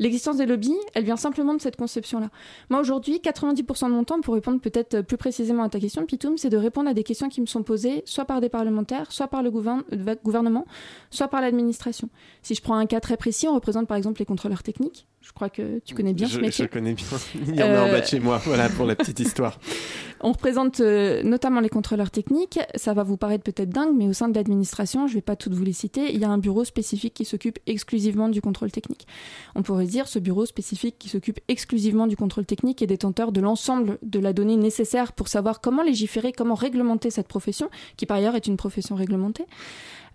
[0.00, 2.30] L'existence des lobbies, elle vient simplement de cette conception-là.
[2.70, 6.38] Moi, aujourd'hui, 90% de mon temps, pour répondre peut-être plus précisément à ta question, Pitoum,
[6.38, 9.26] c'est de répondre à des questions qui me sont posées soit par des parlementaires, soit
[9.28, 10.66] par le gouvern- euh, gouvernement,
[11.10, 12.08] soit par l'administration.
[12.42, 15.06] Si je prends un cas très précis, on représente par exemple les contrôleurs techniques.
[15.20, 16.64] Je crois que tu connais bien je, ce métier.
[16.66, 17.06] je connais bien.
[17.48, 19.58] Il y en a en Euh, bas de chez moi, voilà pour la petite histoire.
[20.20, 22.58] On représente euh, notamment les contrôleurs techniques.
[22.74, 25.36] Ça va vous paraître peut-être dingue, mais au sein de l'administration, je ne vais pas
[25.36, 28.70] toutes vous les citer, il y a un bureau spécifique qui s'occupe exclusivement du contrôle
[28.70, 29.06] technique.
[29.54, 33.40] On pourrait dire ce bureau spécifique qui s'occupe exclusivement du contrôle technique est détenteur de
[33.40, 38.16] l'ensemble de la donnée nécessaire pour savoir comment légiférer, comment réglementer cette profession, qui par
[38.16, 39.46] ailleurs est une profession réglementée.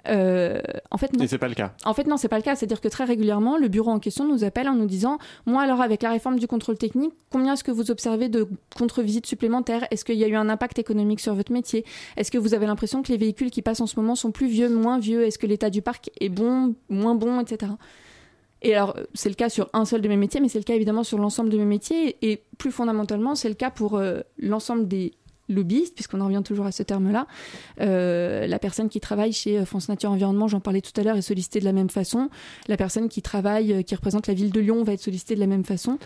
[0.10, 0.60] Euh,
[0.92, 1.24] en fait, non.
[1.24, 1.74] Et c'est pas le cas.
[1.86, 2.56] En fait, non, c'est pas le cas.
[2.56, 5.82] C'est-à-dire que très régulièrement, le bureau en question nous appelle en nous disant Moi, alors,
[5.82, 8.48] avec la réforme du contrôle technique, combien est-ce que vous observez de
[8.78, 9.86] contre-visites supplémentaires?
[9.92, 11.86] Est-ce qu'il y a eu un impact économique sur votre métier?
[12.18, 14.48] Est-ce que vous avez l'impression que les véhicules qui passent en ce moment sont plus
[14.48, 15.24] vieux, moins vieux?
[15.24, 17.72] Est-ce que l'état du parc est bon, moins bon, etc.
[18.62, 20.74] Et alors, c'est le cas sur un seul de mes métiers, mais c'est le cas
[20.74, 22.18] évidemment sur l'ensemble de mes métiers.
[22.22, 25.14] Et plus fondamentalement, c'est le cas pour euh, l'ensemble des
[25.50, 27.28] lobbyistes, puisqu'on en revient toujours à ce terme-là.
[27.82, 31.18] Euh, la personne qui travaille chez euh, France Nature Environnement, j'en parlais tout à l'heure,
[31.18, 32.30] est sollicitée de la même façon.
[32.68, 35.40] La personne qui travaille, euh, qui représente la ville de Lyon, va être sollicitée de
[35.40, 35.98] la même façon.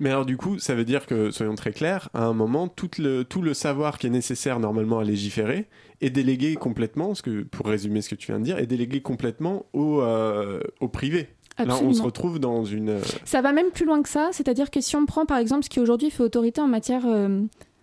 [0.00, 2.90] Mais alors du coup, ça veut dire que, soyons très clairs, à un moment, tout
[2.98, 5.68] le, tout le savoir qui est nécessaire normalement à légiférer
[6.00, 9.00] est délégué complètement, parce que, pour résumer ce que tu viens de dire, est délégué
[9.00, 11.28] complètement au, euh, au privé.
[11.58, 11.94] Là, on Absolument.
[11.94, 12.98] se retrouve dans une...
[13.24, 15.70] Ça va même plus loin que ça, c'est-à-dire que si on prend par exemple ce
[15.70, 17.42] qui aujourd'hui fait autorité en matière, euh,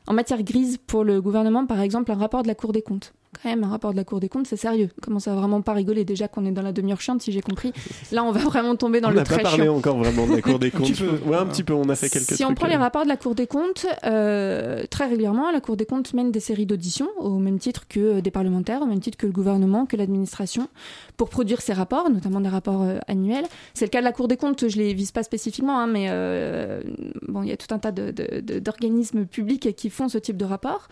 [0.10, 3.14] en matière grise pour le gouvernement, par exemple un rapport de la Cour des comptes.
[3.44, 4.90] Quand même, un rapport de la Cour des comptes, c'est sérieux.
[5.04, 7.42] Comment ça va vraiment pas rigoler déjà qu'on est dans la demi-heure chiante, si j'ai
[7.42, 7.72] compris?
[8.12, 9.76] Là, on va vraiment tomber dans on le n'a pas très parlé chiant.
[9.78, 10.82] encore vraiment de la Cour des Un comptes.
[10.88, 11.20] petit peu.
[11.30, 13.18] Ouais, un petit peu, on a fait quelques Si on prend les rapports de la
[13.18, 17.38] Cour des comptes, euh, très régulièrement, la Cour des comptes mène des séries d'auditions, au
[17.38, 20.68] même titre que euh, des parlementaires, au même titre que le gouvernement, que l'administration,
[21.16, 23.46] pour produire ces rapports, notamment des rapports euh, annuels.
[23.76, 26.08] C'est le cas de la Cour des comptes, je les vise pas spécifiquement, hein, mais
[26.10, 26.82] euh,
[27.28, 30.18] bon, il y a tout un tas de- de- de- d'organismes publics qui font ce
[30.18, 30.88] type de rapports.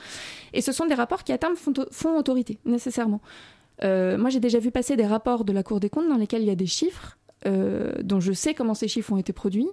[0.54, 2.16] Et ce sont des rapports qui, à terme, font, font
[2.66, 3.22] nécessairement.
[3.84, 6.42] Euh, moi, j'ai déjà vu passer des rapports de la Cour des comptes dans lesquels
[6.42, 9.70] il y a des chiffres, euh, dont je sais comment ces chiffres ont été produits.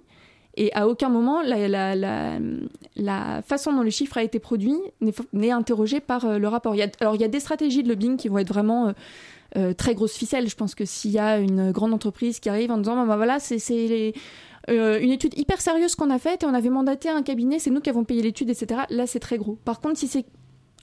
[0.57, 4.77] Et à aucun moment, la, façon dont le chiffre a été produit
[5.33, 6.75] n'est interrogée par euh, le rapport.
[7.01, 8.93] Alors, il y a des stratégies de lobbying qui vont être vraiment
[9.77, 10.49] très grosses ficelles.
[10.49, 13.39] Je pense que s'il y a une grande entreprise qui arrive en disant bah, voilà,
[13.39, 14.13] c'est
[14.67, 17.79] une étude hyper sérieuse qu'on a faite et on avait mandaté un cabinet, c'est nous
[17.79, 18.81] qui avons payé l'étude, etc.
[18.89, 19.57] Là, c'est très gros.
[19.63, 20.25] Par contre, si c'est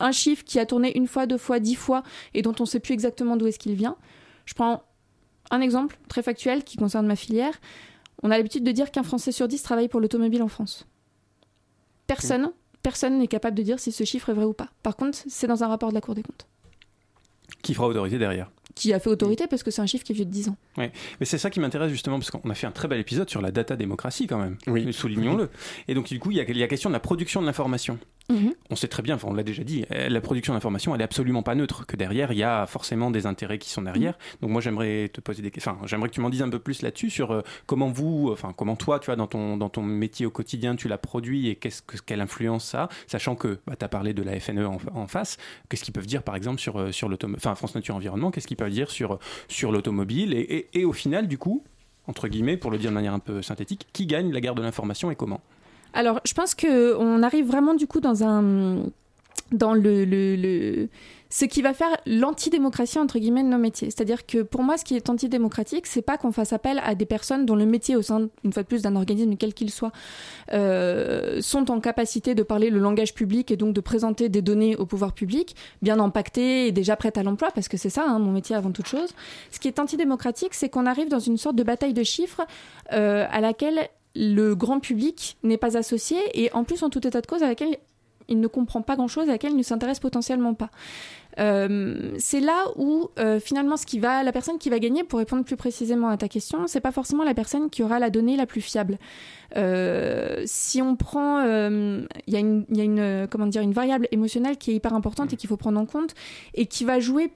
[0.01, 2.03] un chiffre qui a tourné une fois, deux fois, dix fois
[2.35, 3.97] et dont on ne sait plus exactement d'où est-ce qu'il vient,
[4.47, 4.83] je prends
[5.51, 7.55] un exemple très factuel qui concerne ma filière.
[8.23, 10.87] On a l'habitude de dire qu'un Français sur dix travaille pour l'automobile en France.
[12.07, 14.69] Personne, personne n'est capable de dire si ce chiffre est vrai ou pas.
[14.83, 16.47] Par contre, c'est dans un rapport de la Cour des comptes,
[17.63, 20.15] Qui fera autorité derrière qui a fait autorité parce que c'est un chiffre qui est
[20.15, 20.57] vieux de 10 ans.
[20.77, 20.93] Ouais.
[21.21, 23.43] Mais c'est ça qui m'intéresse justement, parce qu'on a fait un très bel épisode sur
[23.43, 24.57] la data démocratie quand même.
[24.67, 24.93] Oui.
[24.93, 25.51] Soulignons-le.
[25.89, 27.47] Et donc, du coup, il y a, il y a question de la production de
[27.47, 27.99] l'information.
[28.33, 28.55] Mhm.
[28.71, 31.05] On sait très bien, enfin, on l'a déjà dit, euh, la production d'information, elle est
[31.05, 34.17] absolument pas neutre, que derrière, il y a forcément des intérêts qui sont derrière.
[34.41, 36.59] Donc, moi, j'aimerais te poser des questions, enfin, j'aimerais que tu m'en dises un peu
[36.59, 39.83] plus là-dessus, sur euh, comment vous, enfin, comment toi, tu vois, dans ton, dans ton
[39.83, 43.75] métier au quotidien, tu l'as produit et qu'est-ce que, quelle influence ça sachant que bah,
[43.79, 45.37] tu as parlé de la FNE en, en face.
[45.69, 48.47] Qu'est-ce qu'ils peuvent dire, par exemple, sur, euh, sur l'automobile, enfin, France Nature Environnement, qu'est-ce
[48.47, 49.19] qu'ils peuvent dire sur,
[49.49, 51.63] sur l'automobile et, et- et au final, du coup,
[52.07, 54.63] entre guillemets, pour le dire de manière un peu synthétique, qui gagne la guerre de
[54.63, 55.41] l'information et comment?
[55.93, 58.85] Alors, je pense que on arrive vraiment du coup dans un
[59.51, 60.89] dans le, le, le-
[61.29, 63.91] ce qui va faire l'antidémocratie entre guillemets de nos métiers.
[63.91, 67.05] C'est-à-dire que pour moi, ce qui est antidémocratique, c'est pas qu'on fasse appel à des
[67.05, 69.93] personnes dont le métier au sein, une fois de plus, d'un organisme quel qu'il soit,
[70.55, 74.75] euh, sont en capacité de parler le langage public et donc de présenter des données
[74.77, 78.19] au pouvoir public, bien empaquetées et déjà prêtes à l'emploi, parce que c'est ça, hein,
[78.19, 79.11] mon métier avant toute chose.
[79.51, 82.43] Ce qui est antidémocratique, c'est qu'on arrive dans une sorte de bataille de chiffres
[82.93, 87.21] euh, à laquelle le grand public n'est pas associé et en plus en tout état
[87.21, 87.77] de cause à laquelle
[88.29, 90.71] il ne comprend pas grand-chose, à laquelle il ne s'intéresse potentiellement pas.
[91.39, 95.19] Euh, c'est là où euh, finalement ce qui va, la personne qui va gagner, pour
[95.19, 98.37] répondre plus précisément à ta question, c'est pas forcément la personne qui aura la donnée
[98.37, 98.99] la plus fiable.
[99.57, 104.73] Euh, si on prend, il y y a une, comment dire, une variable émotionnelle qui
[104.73, 106.15] est hyper importante et qu'il faut prendre en compte
[106.55, 107.33] et qui va jouer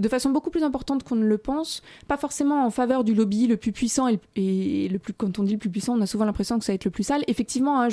[0.00, 3.46] de façon beaucoup plus importante qu'on ne le pense, pas forcément en faveur du lobby
[3.46, 6.24] le plus puissant et le, plus, quand on dit le plus puissant, on a souvent
[6.24, 7.22] l'impression que ça va être le plus sale.
[7.26, 7.88] Effectivement, hein,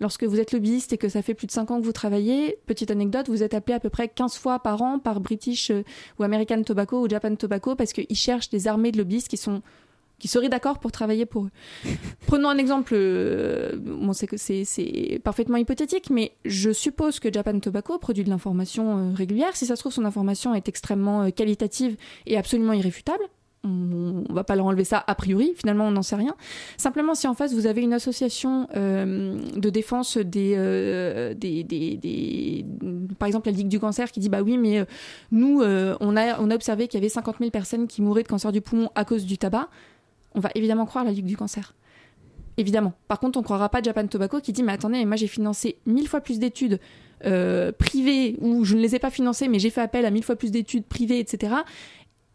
[0.00, 2.58] lorsque vous êtes lobbyiste et que ça fait plus de 5 ans que vous travaillez,
[2.66, 5.82] petite anecdote, vous êtes appelé à peu près 15 fois par an par British euh,
[6.18, 9.62] ou American Tobacco ou Japan Tobacco parce qu'ils cherchent des armées de lobbyistes qui sont
[10.22, 11.50] qui seraient d'accord pour travailler pour eux.
[12.28, 17.58] Prenons un exemple, euh, bon, c'est que c'est, parfaitement hypothétique, mais je suppose que Japan
[17.58, 19.56] Tobacco produit de l'information euh, régulière.
[19.56, 21.96] Si ça se trouve, son information est extrêmement euh, qualitative
[22.26, 23.24] et absolument irréfutable.
[23.64, 25.54] on, on va pas leur enlever ça a priori.
[25.56, 26.36] Finalement, on n'en sait rien.
[26.76, 30.54] Simplement, si en face vous avez une association euh, de défense des,
[31.36, 32.64] des, des- des-
[33.18, 34.84] par exemple la Ligue du cancer qui dit bah oui, mais
[35.32, 38.28] nous on a on a observé qu'il y avait 50 000 personnes qui mouraient de
[38.28, 39.68] cancer du poumon à cause du tabac.
[40.34, 41.74] On va évidemment croire la Ligue du cancer.
[42.56, 42.92] Évidemment.
[43.08, 46.08] Par contre, on croira pas Japan Tobacco qui dit mais attendez, moi j'ai financé mille
[46.08, 46.80] fois plus d'études
[47.24, 50.24] euh, privées ou je ne les ai pas financées, mais j'ai fait appel à mille
[50.24, 51.54] fois plus d'études privées, etc.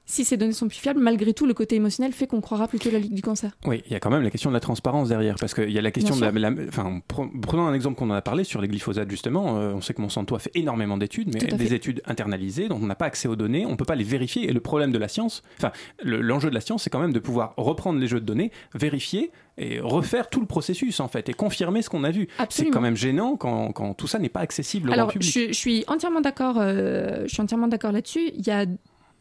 [0.10, 2.90] Si ces données sont plus fiables, malgré tout, le côté émotionnel fait qu'on croira plutôt
[2.90, 3.52] la Ligue du cancer.
[3.66, 5.78] Oui, il y a quand même la question de la transparence derrière, parce qu'il y
[5.78, 8.46] a la question de la, la- enfin, pre- prenons un exemple qu'on en a parlé
[8.46, 9.58] sur les glyphosates justement.
[9.60, 12.86] euh, on sait que Monsanto a fait énormément d'études, mais des études internalisées dont on
[12.86, 14.48] n'a pas accès aux données, on peut pas les vérifier.
[14.50, 17.12] Et le problème de la science, enfin, le- l'enjeu de la science, c'est quand même
[17.14, 21.28] de pouvoir reprendre les jeux de données, vérifier et refaire tout le processus en fait
[21.28, 22.30] et confirmer ce qu'on a vu.
[22.50, 25.30] C'est quand même gênant quand, quand tout ça n'est pas accessible au Alors, public.
[25.30, 26.56] je, je suis entièrement d'accord.
[26.60, 28.32] euh, je suis entièrement d'accord là-dessus.
[28.38, 28.66] Il y a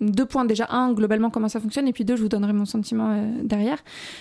[0.01, 0.66] deux points déjà.
[0.70, 3.78] Un, globalement, comment ça fonctionne, et puis deux, je vous donnerai mon sentiment euh, derrière.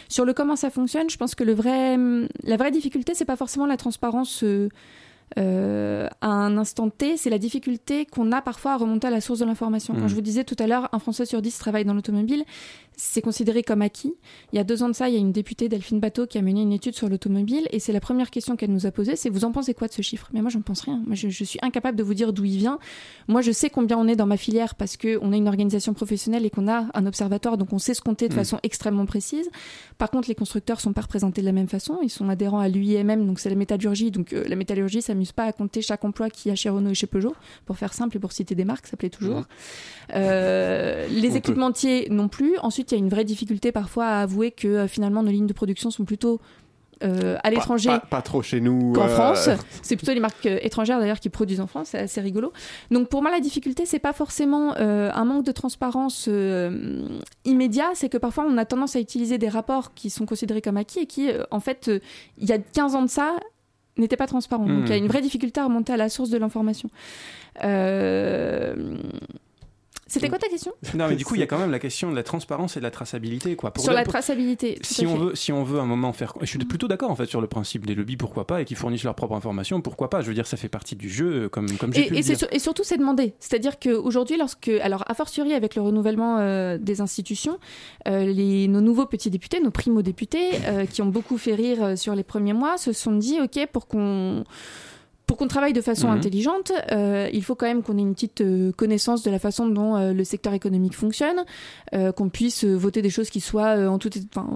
[0.10, 1.98] Sur le comment ça fonctionne, je pense que le vrai,
[2.44, 4.44] la vraie difficulté, c'est pas forcément la transparence.
[4.44, 4.70] euh,
[5.40, 9.22] euh, à un instant T, c'est la difficulté qu'on a parfois à remonter à la
[9.22, 9.96] source de l'information.
[9.96, 10.08] Quand Mm.
[10.08, 12.44] je vous disais tout à l'heure, un Français sur dix travaille dans l'automobile,
[12.98, 14.14] c'est considéré comme acquis.
[14.54, 16.38] Il y a deux ans de ça, il y a une députée Delphine Bateau qui
[16.38, 19.16] a mené une étude sur l'automobile et c'est la première question qu'elle nous a posée,
[19.16, 20.30] c'est vous en pensez quoi de ce chiffre?
[20.34, 21.02] Mais moi, je ne pense rien.
[21.06, 22.80] Moi, je, je suis incapable de vous dire d'où il vient.
[23.28, 26.46] Moi, je sais combien on est dans ma filière parce qu'on a une organisation professionnelle
[26.46, 28.38] et qu'on a un observatoire, donc on sait se compter de Mm.
[28.38, 29.50] façon extrêmement précise.
[29.98, 32.00] Par contre, les constructeurs sont pas représentés de la même façon.
[32.04, 34.12] Ils sont adhérents à l'UIMM, donc c'est la métallurgie.
[34.12, 36.90] Donc euh, la métallurgie s'amuse pas à compter chaque emploi qu'il y a chez Renault
[36.92, 37.36] et chez Peugeot,
[37.66, 39.44] pour faire simple et pour citer des marques, ça plaît toujours.
[40.14, 41.38] Euh, les On peut.
[41.38, 42.58] équipementiers non plus.
[42.60, 45.48] Ensuite, il y a une vraie difficulté parfois à avouer que euh, finalement nos lignes
[45.48, 46.40] de production sont plutôt
[47.04, 48.94] euh, à l'étranger Pas, pas trop chez nous.
[48.94, 49.50] qu'en euh, France.
[49.82, 52.54] C'est plutôt les marques étrangères d'ailleurs qui produisent en France, c'est assez rigolo.
[52.90, 56.30] Donc pour moi la difficulté c'est pas forcément euh, un manque de transparence
[57.44, 60.78] immédiat, c'est que parfois on a tendance à utiliser des rapports qui sont considérés comme
[60.78, 61.92] acquis et qui en fait
[62.38, 63.36] il y a 15 ans de ça
[63.98, 64.66] n'étaient pas transparents.
[64.66, 66.90] Donc il y a une vraie difficulté à remonter à la source de l'information.
[67.64, 68.98] Euh,
[70.08, 70.72] C'était quoi ta question?
[70.94, 72.80] Non, mais du coup, il y a quand même la question de la transparence et
[72.80, 73.56] de la traçabilité.
[73.56, 73.72] Quoi.
[73.72, 74.76] Pour Sur la pour- traçabilité.
[74.76, 75.20] tout Si à on, fait.
[75.24, 76.34] veut, si on veut un moment faire.
[76.42, 78.78] Je suis plutôt d'accord en fait sur le principe des lobbies, pourquoi pas, et qu'ils
[78.78, 80.22] fournissent leurs propres informations, pourquoi pas.
[80.22, 82.18] Je veux dire, ça fait partie du jeu, euh, comme, comme j'ai Et, pu et
[82.18, 82.38] le dire.
[82.38, 83.34] sur- et surtout, c'est demandé.
[83.40, 84.68] C'est-à-dire qu'aujourd'hui, lorsque.
[84.68, 87.58] Alors, a fortiori, avec le renouvellement euh, des institutions,
[88.08, 92.14] euh, les, nos nouveaux petits députés, nos primo-députés, euh, qui ont beaucoup fait rire sur
[92.14, 94.44] les premiers mois, se sont dit OK, pour qu'on.
[95.28, 96.18] Pour qu'on travaille de façon Mhm.
[96.18, 99.68] intelligente, euh, il faut quand même qu'on ait une petite euh, connaissance de la façon
[99.68, 101.44] dont euh, le secteur économique fonctionne,
[101.96, 104.48] euh, qu'on puisse voter des choses qui soient euh, en tout, enfin,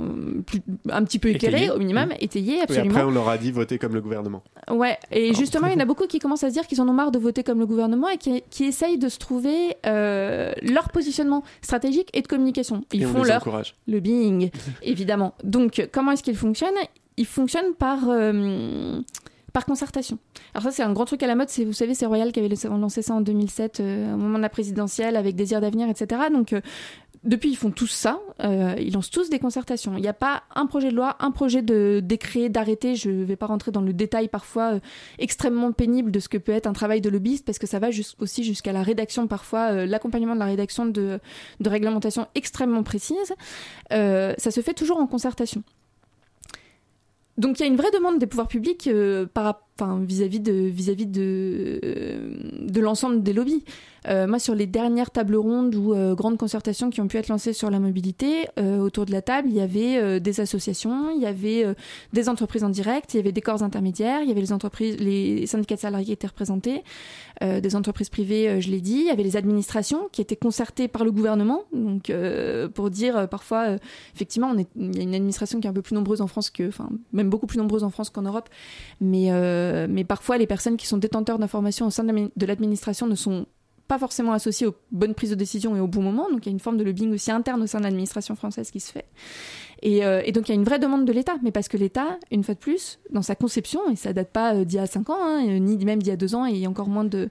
[0.46, 0.62] plus-
[0.92, 2.16] un petit peu éclairées au minimum, Mhm.
[2.20, 2.92] étayées Et absolument.
[2.96, 4.44] après, on leur a dit voter comme le gouvernement.
[4.70, 6.88] Ouais, et justement, il y en a beaucoup qui commencent à se dire qu'ils en
[6.88, 10.52] ont marre de voter comme le gouvernement et qui, qui essayent de se trouver euh,
[10.62, 12.84] leur positionnement stratégique et de communication.
[12.94, 13.74] Ils Et on font les leur encourage.
[13.88, 14.52] lobbying,
[14.84, 15.34] évidemment.
[15.44, 16.70] Donc, comment est-ce qu'ils fonctionnent?
[17.18, 19.02] Ils fonctionnent par, euh,
[19.54, 20.18] par concertation.
[20.54, 21.50] Alors ça, c'est un grand truc à la mode.
[21.50, 24.44] C'est, vous savez, c'est Royal qui avait lancé ça en 2007, euh, au moment de
[24.44, 26.22] la présidentielle, avec Désir d'avenir, etc.
[26.32, 26.62] Donc, euh,
[27.24, 28.20] depuis, ils font tous ça.
[28.44, 29.98] Euh, ils lancent tous des concertations.
[29.98, 32.96] Il n'y a pas un projet de loi, un projet de décret, d'arrêté.
[32.96, 34.80] Je ne vais pas rentrer dans le détail parfois
[35.18, 37.90] extrêmement pénible de ce que peut être un travail de lobbyiste, parce que ça va
[38.20, 41.20] aussi jusqu'à la rédaction, parfois l'accompagnement de la rédaction de,
[41.66, 43.34] réglementations extrêmement précises.
[43.90, 45.64] Ça se fait toujours en concertation.
[47.40, 50.54] Donc il y a une vraie demande des pouvoirs publics euh, par, enfin, vis-à-vis de,
[50.54, 53.64] vis-à-vis de, euh, de l'ensemble des lobbies.
[54.08, 57.28] Euh, moi, sur les dernières tables rondes ou euh, grandes concertations qui ont pu être
[57.28, 61.26] lancées sur la mobilité, autour de la table, il y avait des associations, il y
[61.26, 61.66] avait
[62.14, 64.98] des entreprises en direct, il y avait des corps intermédiaires, il y avait les entreprises,
[65.00, 66.84] les syndicats de salariés qui étaient représentés,
[67.42, 71.06] des entreprises privées, je l'ai dit, il y avait les administrations qui étaient concertées par
[71.06, 72.12] le gouvernement, donc
[72.74, 73.78] pour dire parfois,
[74.14, 76.28] effectivement, on est, il y a une administration qui est un peu plus nombreuse en
[76.28, 78.50] France que, enfin, même beaucoup plus nombreuse en France qu'en Europe,
[79.00, 79.30] mais,
[79.70, 83.08] euh, mais parfois les personnes qui sont détenteurs d'informations au sein de l'admi- de l'administration
[83.08, 83.46] ne sont
[83.88, 86.50] pas forcément associées aux bonnes prises de décision et au bon moment, donc il y
[86.50, 89.06] a une forme de lobbying aussi interne au sein de l'administration française qui se fait.
[89.82, 92.20] Et, euh, donc il y a une vraie demande de l'État, mais parce que l'État,
[92.30, 94.86] une fois de plus, dans sa conception, et ça date pas euh, d'il y a
[94.86, 97.30] 5 ans, hein, ni même d'il y a 2 ans, et encore moins de,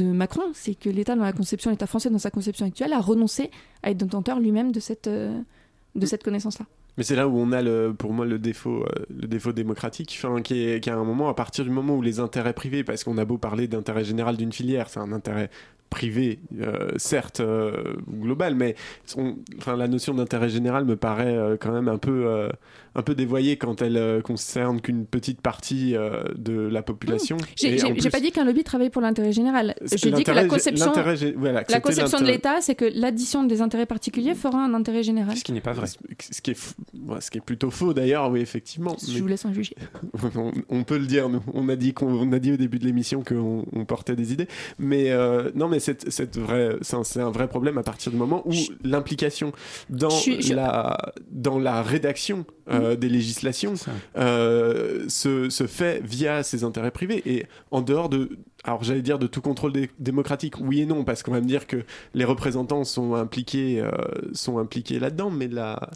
[0.00, 3.52] Macron, c'est que l'État, dans la conception, l'État français, dans sa conception actuelle, a renoncé
[3.84, 5.08] à être détenteur lui-même de cette
[6.24, 6.66] connaissance-là.
[7.00, 10.90] Mais c'est là où on a pour moi le défaut, euh, démocratique, qui est, qui
[10.90, 13.24] est à un moment, à partir du moment où les intérêts privés, parce qu'on a
[13.24, 15.48] beau parler d'intérêt général d'une filière, c'est un intérêt
[15.90, 18.76] privé, euh, certes euh, global, mais
[19.06, 22.48] son- enfin, la notion d'intérêt général me paraît euh, quand même un peu, euh,
[22.94, 27.36] un peu dévoyée quand elle euh, concerne qu'une petite partie euh, de la population.
[27.36, 29.74] En j'ai- plus- pas dit qu'un lobby travaille pour l'intérêt général.
[29.82, 30.92] Je dis que la conception,
[31.36, 35.36] voilà, la conception de l'État, c'est que l'addition des intérêts particuliers fera un intérêt général.
[35.36, 35.86] Ce qui n'est pas vrai.
[35.88, 36.74] Ce qui est, f-
[37.20, 38.96] ce qui est plutôt faux d'ailleurs, oui, effectivement.
[39.04, 39.74] Je Mais- vous laisse en juger.
[40.36, 41.42] on, on peut le dire, nous.
[41.52, 44.32] On a dit qu'on on a dit au début de l'émission qu'on on portait des
[44.32, 44.46] idées,
[44.78, 48.42] mais euh, non, mais c'est c'est vrai, c'est un, vrai problème à partir du moment
[48.46, 48.52] où
[48.84, 49.52] l'implication
[49.88, 53.74] dans Je la dans la rédaction euh, des législations
[54.16, 57.22] euh, se, se fait via ses intérêts privés.
[57.26, 61.04] Et en dehors de alors j'allais dire de tout contrôle dé- démocratique, oui et non,
[61.04, 63.90] parce qu'on va me dire que les représentants sont impliqués, euh,
[64.32, 65.90] sont impliqués là-dedans, mais la,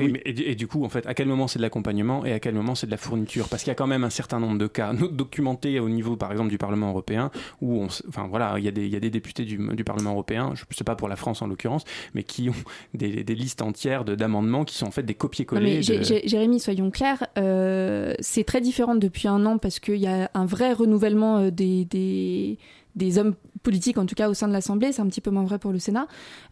[0.00, 0.20] Oui.
[0.24, 2.40] et du- et du coup, en fait, à quel moment c'est de l'accompagnement et à
[2.40, 3.48] quel moment c'est de la fourniture?
[3.48, 6.30] Parce qu'il y a quand même un certain nombre de cas documentés au niveau, par
[6.32, 7.30] exemple, du Parlement européen,
[7.60, 9.84] où on, enfin voilà, il y a des, il y a des députés du, du
[9.84, 11.84] Parlement européen, je ne sais pas pour la France en l'occurrence,
[12.14, 12.54] mais qui ont
[12.94, 15.76] des, des listes entières de- d'amendements qui sont en fait des copier-coller.
[15.78, 20.06] de- Jé- Jérémy, soyons clairs, euh, c'est très différent depuis un an parce qu'il y
[20.06, 22.58] a un vrai renouvellement euh, des, des,
[22.94, 23.34] des hommes
[23.66, 24.92] politiques, en tout cas au sein de l'Assemblée.
[24.92, 26.06] C'est un petit peu moins vrai pour le Sénat.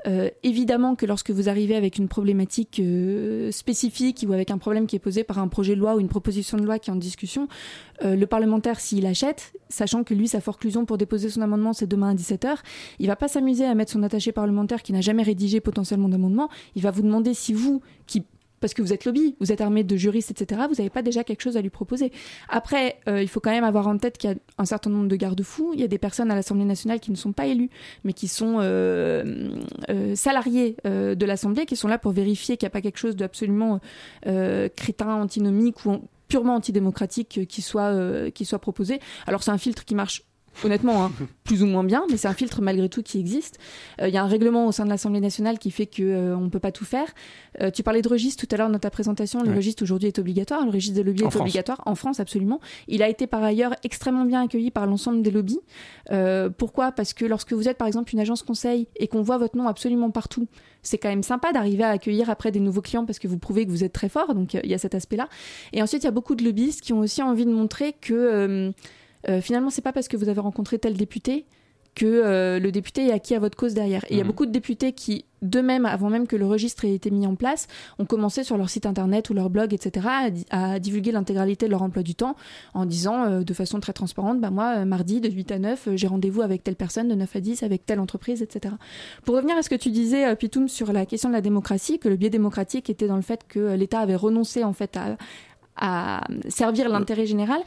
[0.09, 4.89] Euh, évidemment que lorsque vous arrivez avec une problématique euh, spécifique ou avec un problème
[4.89, 6.93] qui est posé par un projet de loi ou une proposition de loi qui est
[6.93, 7.47] en discussion,
[8.03, 11.87] euh, le parlementaire, s'il achète, sachant que lui, sa forclusion pour déposer son amendement, c'est
[11.87, 12.57] demain à 17h,
[12.99, 16.49] il va pas s'amuser à mettre son attaché parlementaire qui n'a jamais rédigé potentiellement d'amendement.
[16.75, 18.25] Il va vous demander si vous, qui
[18.65, 21.23] parce que vous êtes lobby, vous êtes armé de juristes, etc., vous n'avez pas déjà
[21.23, 22.13] quelque chose à lui proposer.
[22.49, 25.07] Après, euh, il faut quand même avoir en tête qu'il y a un certain nombre
[25.07, 25.73] de garde-fous.
[25.75, 27.69] Il y a des personnes à l'Assemblée nationale qui ne sont pas élues,
[28.05, 29.51] mais qui sont euh,
[29.91, 32.97] euh, salariés euh, de l'Assemblée, qui sont là pour vérifier qu'il n'y a pas quelque
[32.99, 33.81] chose d'absolument
[34.23, 38.99] crétin, antinomique ou en- purement antidémocratique qui soit, qui soit proposé.
[39.27, 40.23] Alors c'est un filtre qui marche
[40.65, 41.13] honnêtement, hein,
[41.45, 43.59] plus ou moins bien, mais c'est un filtre malgré tout qui existe.
[44.01, 46.37] Euh, Il y a un règlement au sein de l'Assemblée nationale qui fait que euh,
[46.37, 47.09] on peut pas tout faire.
[47.61, 49.43] Euh, tu parlais de registre tout à l'heure dans ta présentation.
[49.43, 49.57] Le Ouais.
[49.57, 50.65] registre aujourd'hui est obligatoire.
[50.65, 51.41] Le registre des lobbies En est France.
[51.43, 52.61] obligatoire en France, absolument.
[52.89, 55.61] Il a été par ailleurs extrêmement bien accueilli par l'ensemble des lobbies.
[56.11, 56.93] Euh, pourquoi?
[56.93, 59.67] Parce que lorsque vous êtes par exemple une agence conseil et qu'on voit votre nom
[59.69, 60.47] absolument partout,
[60.83, 63.65] c'est quand même sympa d'arriver à accueillir après des nouveaux clients parce que vous prouvez
[63.65, 64.35] que vous êtes très fort.
[64.35, 65.29] Donc euh, il y a cet aspect-là.
[65.73, 68.73] Et ensuite, il y a beaucoup de lobbyistes qui ont aussi envie de montrer que
[69.29, 71.45] euh, finalement, c'est pas parce que vous avez rencontré tel député
[71.95, 74.03] que euh, le député est acquis à votre cause derrière.
[74.07, 74.29] Et il y a Mhm.
[74.29, 77.69] beaucoup de députés qui, d'eux-mêmes, avant même que le registre ait été mis en place,
[78.01, 81.67] ont commencé sur leur site internet ou leur blog, etc., à, di- à divulguer l'intégralité
[81.67, 82.35] de leur emploi du temps
[82.75, 85.87] en disant euh, de façon très transparente, bah moi, euh, mardi, de 8 à 9,
[85.87, 88.75] euh, j'ai rendez-vous avec telle personne, de 9 à 10, avec telle entreprise, etc.
[89.25, 92.09] Pour revenir à ce que tu disais, Pitoum, sur la question de la démocratie, que
[92.09, 95.17] le biais démocratique était dans le fait que l'État avait renoncé, en fait, à,
[95.77, 97.61] à servir l'intérêt général,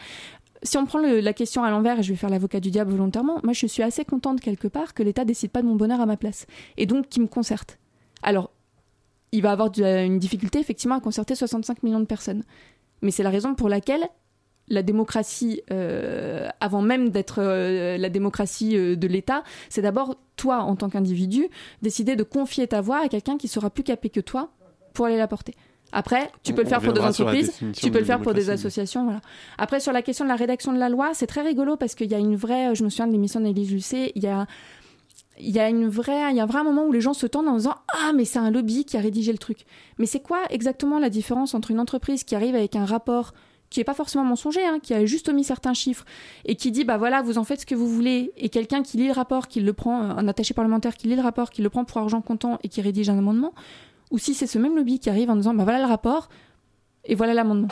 [0.67, 3.39] si on prend la question à l'envers, et je vais faire l'avocat du diable volontairement,
[3.43, 6.05] moi je suis assez contente quelque part que l'État décide pas de mon bonheur à
[6.05, 6.45] ma place,
[6.77, 7.79] et donc qu'il me concerte.
[8.21, 8.51] Alors,
[9.31, 12.43] il va avoir une difficulté effectivement à concerter 65 millions de personnes,
[13.01, 14.07] mais c'est la raison pour laquelle
[14.69, 20.59] la démocratie, euh, avant même d'être euh, la démocratie euh, de l'État, c'est d'abord toi
[20.59, 21.47] en tant qu'individu
[21.81, 24.51] décider de confier ta voix à quelqu'un qui sera plus capé que toi
[24.93, 25.53] pour aller la porter.
[25.93, 28.49] Après, tu On- peux le faire pour des entreprises, tu peux le faire pour des
[28.49, 29.21] associations, voilà.
[29.57, 32.11] Après, sur la question de la rédaction de la loi, c'est très rigolo parce qu'il
[32.11, 34.47] y a une vraie, je me souviens de l'émission d'Élise Lucet, il y a,
[35.39, 37.25] il y a une vraie, il y a un vrai moment où les gens se
[37.27, 39.59] tendent en disant ah mais c'est un lobby qui a rédigé le truc.
[39.97, 43.33] Mais c'est quoi exactement la différence entre une entreprise qui arrive avec un rapport
[43.69, 46.05] qui est pas forcément mensonger, hein, qui a juste omis certains chiffres
[46.45, 48.97] et qui dit bah voilà vous en faites ce que vous voulez et quelqu'un qui
[48.97, 51.61] lit le rapport, qui le prend, euh, un attaché parlementaire qui lit le rapport, qui
[51.61, 53.53] le prend pour argent comptant et qui rédige un amendement,
[54.11, 56.29] ou si c'est ce même lobby qui arrive en disant bah voilà le rapport
[57.05, 57.67] et voilà l'amendement.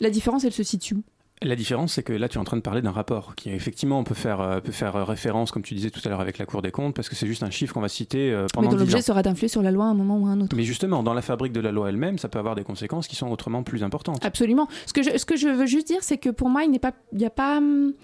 [0.00, 1.02] La différence elle se situe où?
[1.42, 3.98] La différence, c'est que là, tu es en train de parler d'un rapport qui, effectivement,
[3.98, 6.36] on peut faire, euh, peut faire euh, référence, comme tu disais tout à l'heure avec
[6.36, 8.46] la Cour des comptes, parce que c'est juste un chiffre qu'on va citer euh, Mais
[8.52, 10.40] pendant dont 10 l'objet sera d'influer sur la loi à un moment ou à un
[10.42, 10.54] autre.
[10.54, 13.16] Mais justement, dans la fabrique de la loi elle-même, ça peut avoir des conséquences qui
[13.16, 14.22] sont autrement plus importantes.
[14.22, 14.68] Absolument.
[14.84, 16.78] Ce que je, ce que je veux juste dire, c'est que pour moi, il n'est
[16.78, 17.56] pas, il n'y a pas.
[17.56, 17.94] hum,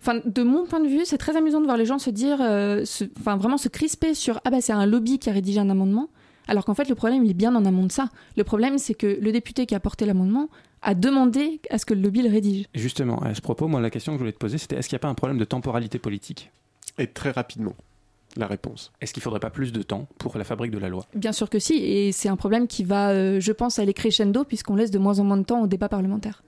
[0.00, 2.38] Enfin, de mon point de vue, c'est très amusant de voir les gens se dire,
[2.40, 5.60] euh, se- enfin vraiment se crisper sur ah bah c'est un lobby qui a rédigé
[5.60, 6.08] un amendement,
[6.48, 8.08] alors qu'en fait le problème il est bien en amont de ça.
[8.36, 10.48] Le problème c'est que le député qui a porté l'amendement
[10.84, 12.66] a demandé à ce que le lobby le rédige.
[12.74, 14.88] Et Justement, à ce propos, moi, la question que je voulais te poser, c'était est-ce
[14.88, 16.50] qu'il n'y a pas un problème de temporalité politique?
[16.98, 17.74] Et très rapidement,
[18.36, 18.92] la réponse.
[19.00, 21.06] Est-ce qu'il ne faudrait pas plus de temps pour la fabrique de la loi?
[21.14, 24.44] Bien sûr que si, et c'est un problème qui va, euh, je pense, aller crescendo
[24.44, 26.42] puisqu'on laisse de moins en moins de temps au débat parlementaire.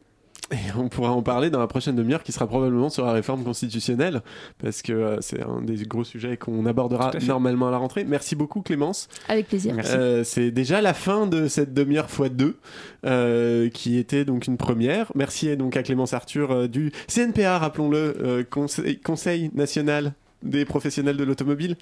[0.52, 3.42] Et on pourra en parler dans la prochaine demi-heure qui sera probablement sur la réforme
[3.42, 4.22] constitutionnelle,
[4.62, 8.04] parce que euh, c'est un des gros sujets qu'on abordera à normalement à la rentrée.
[8.04, 9.08] Merci beaucoup Clémence.
[9.28, 9.74] Avec plaisir.
[9.86, 12.56] Euh, c'est déjà la fin de cette demi-heure x 2
[13.04, 15.10] euh, qui était donc une première.
[15.16, 21.16] Merci donc à Clémence Arthur euh, du CNPA, rappelons-le, euh, Conseil, Conseil national des professionnels
[21.16, 21.76] de l'automobile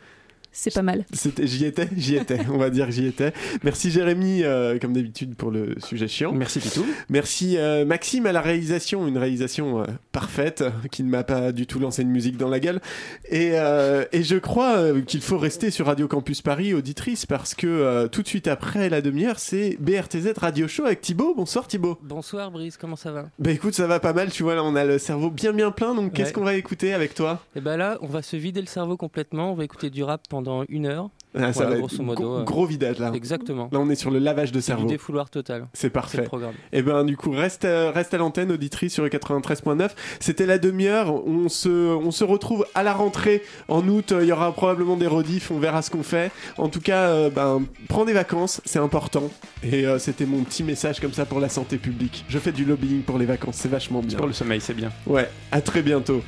[0.56, 1.04] C'est pas mal.
[1.42, 3.32] J'y étais, j'y étais, on va dire que j'y étais.
[3.64, 6.32] Merci Jérémy, euh, comme d'habitude, pour le sujet chiant.
[6.32, 6.86] Merci Pitou.
[7.08, 11.66] Merci euh, Maxime à la réalisation, une réalisation euh, parfaite, qui ne m'a pas du
[11.66, 12.80] tout lancé une musique dans la gueule.
[13.28, 17.56] Et, euh, et je crois euh, qu'il faut rester sur Radio Campus Paris, auditrice, parce
[17.56, 21.34] que euh, tout de suite après la demi-heure, c'est BRTZ Radio Show avec Thibaut.
[21.34, 21.98] Bonsoir Thibaut.
[22.00, 23.26] Bonsoir Brice, comment ça va?
[23.40, 25.72] Bah écoute, ça va pas mal, tu vois, là on a le cerveau bien bien
[25.72, 27.42] plein, donc qu'est-ce qu'on va écouter avec toi?
[27.56, 30.22] Et ben là, on va se vider le cerveau complètement, on va écouter du rap
[30.28, 31.10] pendant une heure.
[31.36, 32.22] Ah, ça Voilà, va grosso modo.
[32.22, 33.10] gros, euh, gros vidage là.
[33.12, 33.68] Exactement.
[33.72, 34.86] Là on est sur le lavage de cerveau.
[34.86, 35.66] du défouloir total.
[35.72, 36.18] C'est parfait.
[36.18, 36.54] le programme.
[36.72, 39.90] Et ben du coup reste euh, reste à l'antenne auditrice sur le 93.9.
[40.20, 41.12] C'était la demi-heure.
[41.26, 44.14] On se on se retrouve à la rentrée en août.
[44.20, 45.50] Il y aura probablement des rediffs.
[45.50, 46.30] On verra ce qu'on fait.
[46.56, 49.28] En tout cas, euh, ben prends des vacances, c'est important.
[49.64, 52.24] Et euh, c'était mon petit message comme ça pour la santé publique.
[52.28, 54.18] Je fais du lobbying pour les vacances, c'est vachement bien.
[54.18, 54.92] Pour le sommeil, c'est bien.
[55.06, 55.28] Ouais.
[55.50, 56.22] À très bientôt.